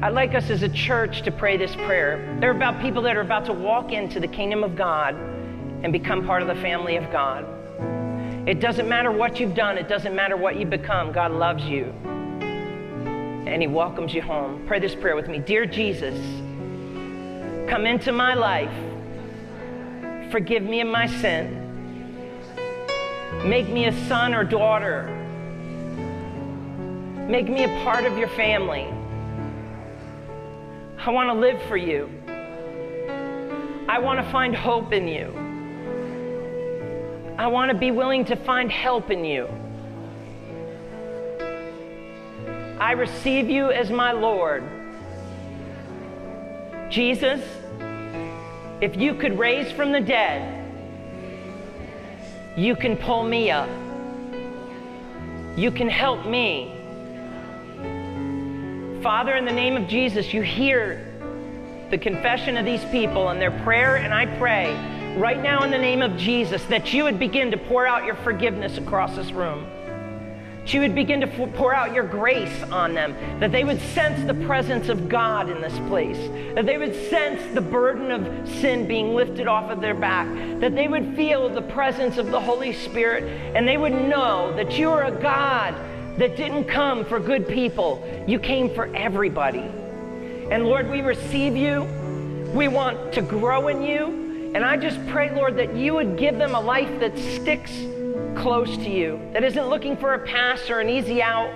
I'd 0.03 0.13
like 0.13 0.35
us 0.35 0.51
as 0.51 0.63
a 0.63 0.69
church 0.69 1.23
to 1.23 1.31
pray 1.31 1.57
this 1.57 1.75
prayer. 1.75 2.37
They're 2.41 2.51
about 2.51 2.81
people 2.81 3.03
that 3.03 3.17
are 3.17 3.23
about 3.23 3.47
to 3.47 3.53
walk 3.53 3.93
into 3.93 4.21
the 4.21 4.29
kingdom 4.29 4.65
of 4.65 4.77
God 4.77 5.15
and 5.15 5.93
become 5.93 6.27
part 6.27 6.43
of 6.43 6.49
the 6.49 6.55
family 6.57 6.97
of 6.97 7.11
God. 7.13 7.47
It 8.47 8.61
doesn't 8.61 8.89
matter 8.89 9.11
what 9.11 9.41
you've 9.41 9.57
done, 9.57 9.77
it 9.77 9.89
doesn't 9.89 10.15
matter 10.15 10.37
what 10.37 10.55
you've 10.55 10.71
become. 10.71 11.11
God 11.11 11.33
loves 11.33 11.65
you. 11.65 11.87
And 12.07 13.61
He 13.61 13.67
welcomes 13.67 14.15
you 14.15 14.23
home. 14.23 14.63
Pray 14.69 14.79
this 14.79 14.95
prayer 14.95 15.17
with 15.17 15.27
me 15.27 15.41
Dear 15.41 15.67
Jesus, 15.67 16.17
come 17.69 17.87
into 17.87 18.13
my 18.13 18.35
life, 18.35 18.71
forgive 20.31 20.63
me 20.63 20.81
of 20.81 20.87
my 20.87 21.09
sin, 21.09 22.15
make 23.45 23.69
me 23.69 23.87
a 23.87 24.07
son 24.07 24.33
or 24.33 24.45
daughter, 24.45 25.09
make 27.29 27.49
me 27.49 27.65
a 27.65 27.83
part 27.83 28.05
of 28.05 28.17
your 28.17 28.29
family. 28.29 28.87
I 30.99 31.11
want 31.11 31.31
to 31.31 31.35
live 31.35 31.61
for 31.63 31.77
you. 31.77 32.09
I 33.89 33.99
want 33.99 34.25
to 34.25 34.31
find 34.31 34.55
hope 34.55 34.93
in 34.93 35.09
you. 35.09 35.46
I 37.39 37.49
want 37.49 37.71
to 37.71 37.77
be 37.77 37.91
willing 37.91 38.25
to 38.27 38.37
find 38.37 38.73
help 38.73 39.11
in 39.11 39.23
you. 39.23 39.47
I 42.81 42.93
receive 42.93 43.51
you 43.51 43.71
as 43.71 43.91
my 43.91 44.13
Lord. 44.13 44.65
Jesus, 46.89 47.43
if 48.81 48.97
you 48.97 49.15
could 49.15 49.39
raise 49.39 49.71
from 49.71 49.93
the 49.93 50.01
dead, 50.01 50.53
you 52.57 52.75
can 52.75 52.97
pull 52.97 53.23
me 53.23 53.51
up. 53.51 53.69
You 55.59 55.71
can 55.71 55.91
help 55.91 56.25
me. 56.25 56.73
Father, 59.03 59.37
in 59.37 59.45
the 59.45 59.53
name 59.53 59.77
of 59.77 59.89
Jesus, 59.89 60.33
you 60.33 60.41
hear 60.41 61.13
the 61.91 61.99
confession 61.99 62.57
of 62.57 62.65
these 62.65 62.85
people 62.87 63.29
and 63.29 63.39
their 63.39 63.59
prayer, 63.63 63.97
and 63.97 64.15
I 64.15 64.25
pray 64.39 64.96
right 65.17 65.43
now 65.43 65.63
in 65.63 65.71
the 65.71 65.79
name 65.79 66.03
of 66.03 66.17
Jesus 66.17 66.63
that 66.65 66.93
you 66.93 67.05
would 67.05 67.19
begin 67.19 67.51
to 67.51 67.57
pour 67.57 67.87
out 67.87 68.05
your 68.05 68.17
forgiveness 68.17 68.77
across 68.77 69.17
this 69.17 69.33
room. 69.33 69.67
That 70.61 70.75
you 70.75 70.81
would 70.81 70.95
begin 70.95 71.21
to 71.21 71.27
pour 71.27 71.75
out 71.75 71.95
your 71.95 72.05
grace 72.05 72.63
on 72.65 72.93
them, 72.93 73.17
that 73.41 73.51
they 73.51 73.65
would 73.65 73.81
sense 73.81 74.27
the 74.27 74.35
presence 74.47 74.89
of 74.89 75.09
God 75.09 75.49
in 75.49 75.63
this 75.63 75.79
place, 75.89 76.19
that 76.55 76.67
they 76.67 76.77
would 76.77 76.95
sense 77.09 77.55
the 77.55 77.61
burden 77.61 78.11
of 78.11 78.49
sin 78.61 78.87
being 78.87 79.15
lifted 79.15 79.47
off 79.47 79.71
of 79.71 79.81
their 79.81 79.95
back, 79.95 80.27
that 80.61 80.75
they 80.75 80.89
would 80.89 81.15
feel 81.17 81.49
the 81.49 81.63
presence 81.63 82.19
of 82.19 82.31
the 82.31 82.41
Holy 82.41 82.73
Spirit, 82.73 83.25
and 83.55 83.67
they 83.67 83.79
would 83.79 83.95
know 83.95 84.53
that 84.57 84.77
you 84.77 84.91
are 84.91 85.05
a 85.05 85.23
God 85.23 85.75
that 86.19 86.37
didn't 86.37 86.65
come 86.65 87.05
for 87.05 87.21
good 87.21 87.47
people, 87.47 88.07
you 88.27 88.39
came 88.39 88.75
for 88.75 88.95
everybody. 88.95 89.71
And 90.51 90.65
Lord, 90.65 90.91
we 90.91 91.01
receive 91.01 91.57
you. 91.57 91.83
We 92.55 92.69
want 92.69 93.13
to 93.15 93.23
grow 93.23 93.69
in 93.69 93.83
you. 93.83 94.26
And 94.55 94.65
I 94.65 94.77
just 94.77 95.05
pray, 95.09 95.35
Lord, 95.35 95.57
that 95.57 95.75
you 95.75 95.95
would 95.95 96.17
give 96.17 96.39
them 96.39 96.55
a 96.55 96.61
life 96.61 97.01
that 97.01 97.17
sticks 97.19 97.73
close 98.37 98.77
to 98.77 98.91
you, 98.91 99.21
that 99.33 99.45
isn't 99.45 99.69
looking 99.69 99.97
for 99.97 100.15
a 100.15 100.19
pass 100.19 100.71
or 100.71 100.81
an 100.81 100.89
easy 100.89 101.23
out. 101.23 101.53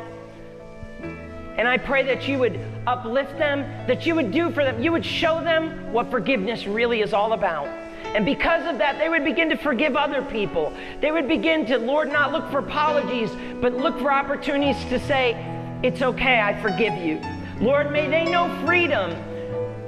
And 1.02 1.68
I 1.68 1.76
pray 1.76 2.02
that 2.04 2.26
you 2.26 2.38
would 2.38 2.58
uplift 2.86 3.36
them, 3.38 3.60
that 3.86 4.06
you 4.06 4.14
would 4.14 4.32
do 4.32 4.50
for 4.50 4.64
them, 4.64 4.82
you 4.82 4.92
would 4.92 5.04
show 5.04 5.42
them 5.42 5.92
what 5.92 6.10
forgiveness 6.10 6.66
really 6.66 7.00
is 7.00 7.12
all 7.12 7.32
about. 7.32 7.66
And 8.14 8.24
because 8.24 8.66
of 8.66 8.78
that, 8.78 8.98
they 8.98 9.08
would 9.08 9.24
begin 9.24 9.50
to 9.50 9.56
forgive 9.56 9.94
other 9.94 10.22
people. 10.22 10.72
They 11.00 11.12
would 11.12 11.28
begin 11.28 11.64
to, 11.66 11.78
Lord, 11.78 12.10
not 12.10 12.32
look 12.32 12.50
for 12.50 12.58
apologies, 12.58 13.30
but 13.60 13.74
look 13.74 13.98
for 14.00 14.12
opportunities 14.12 14.82
to 14.86 14.98
say, 14.98 15.36
It's 15.82 16.02
okay, 16.02 16.40
I 16.40 16.60
forgive 16.60 16.94
you. 16.94 17.20
Lord, 17.60 17.92
may 17.92 18.08
they 18.08 18.24
know 18.24 18.48
freedom 18.64 19.12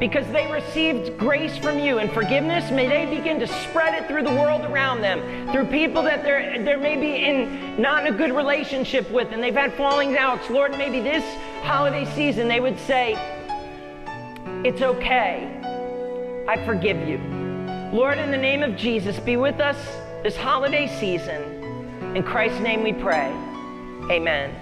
because 0.02 0.26
they 0.32 0.50
received 0.50 1.16
grace 1.16 1.56
from 1.56 1.78
you 1.78 1.98
and 1.98 2.10
forgiveness, 2.10 2.72
may 2.72 2.88
they 2.88 3.06
begin 3.16 3.38
to 3.38 3.46
spread 3.46 3.94
it 3.94 4.08
through 4.08 4.24
the 4.24 4.34
world 4.34 4.62
around 4.62 5.00
them, 5.00 5.20
through 5.52 5.64
people 5.66 6.02
that 6.02 6.24
they're, 6.24 6.60
they're 6.64 6.76
maybe 6.76 7.24
in 7.24 7.80
not 7.80 8.04
in 8.04 8.12
a 8.12 8.16
good 8.18 8.32
relationship 8.32 9.08
with 9.12 9.30
and 9.30 9.40
they've 9.40 9.54
had 9.54 9.72
fallings 9.74 10.16
outs. 10.16 10.50
Lord, 10.50 10.72
maybe 10.72 10.98
this 10.98 11.22
holiday 11.62 12.04
season 12.16 12.48
they 12.48 12.58
would 12.58 12.80
say, 12.80 13.12
It's 14.64 14.82
okay. 14.82 15.46
I 16.48 16.66
forgive 16.66 17.08
you. 17.08 17.18
Lord, 17.92 18.18
in 18.18 18.32
the 18.32 18.36
name 18.36 18.64
of 18.64 18.74
Jesus, 18.76 19.20
be 19.20 19.36
with 19.36 19.60
us 19.60 19.76
this 20.24 20.36
holiday 20.36 20.88
season. 20.98 22.16
In 22.16 22.24
Christ's 22.24 22.58
name 22.58 22.82
we 22.82 22.92
pray. 22.92 23.30
Amen. 24.10 24.62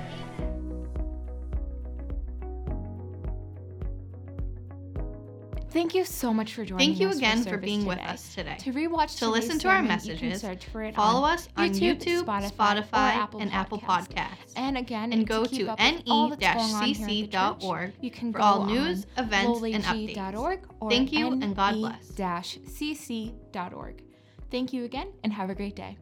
Thank 5.81 5.95
you 5.95 6.05
so 6.05 6.35
much 6.35 6.53
for 6.53 6.63
joining 6.63 6.91
us. 6.91 6.99
Thank 6.99 7.01
you 7.01 7.09
us 7.09 7.17
again 7.17 7.43
for, 7.43 7.51
for 7.53 7.57
being 7.57 7.87
with 7.87 8.01
us 8.01 8.35
today. 8.35 8.59
To 8.59 8.73
rewatch 8.75 9.19
To 9.21 9.31
listen 9.31 9.59
to 9.61 9.69
our 9.69 9.83
messages, 9.83 10.43
search 10.43 10.67
for 10.67 10.83
it 10.83 10.95
Follow 10.95 11.25
on 11.25 11.33
us 11.33 11.49
on 11.57 11.71
YouTube, 11.71 12.27
Spotify, 12.27 13.33
or 13.33 13.41
and 13.41 13.51
Apple 13.51 13.79
Podcasts. 13.79 14.53
And 14.57 14.77
again, 14.77 15.11
And 15.15 15.27
go 15.27 15.47
to 15.47 15.69
up 15.69 15.81
with 15.81 16.03
all 16.07 16.29
that's 16.29 16.43
going 16.43 16.75
on 16.75 16.85
here 16.85 17.07
at 17.07 17.09
the 17.09 17.29
church, 17.29 17.63
ne-cc.org 17.63 17.93
you 18.03 18.11
can 18.11 18.31
for 18.31 18.41
go 18.41 18.45
all 18.45 18.67
news, 18.67 19.07
events, 19.17 19.63
and 19.63 19.83
updates. 19.85 20.61
Thank 20.91 21.15
you, 21.15 21.33
and 21.33 21.57
God 21.57 21.73
bless. 21.77 22.19
ne-cc.org. 22.19 24.03
Thank 24.51 24.75
you 24.75 24.85
again, 24.85 25.15
and 25.25 25.33
have 25.33 25.49
a 25.49 25.55
great 25.55 25.77
day. 25.77 25.97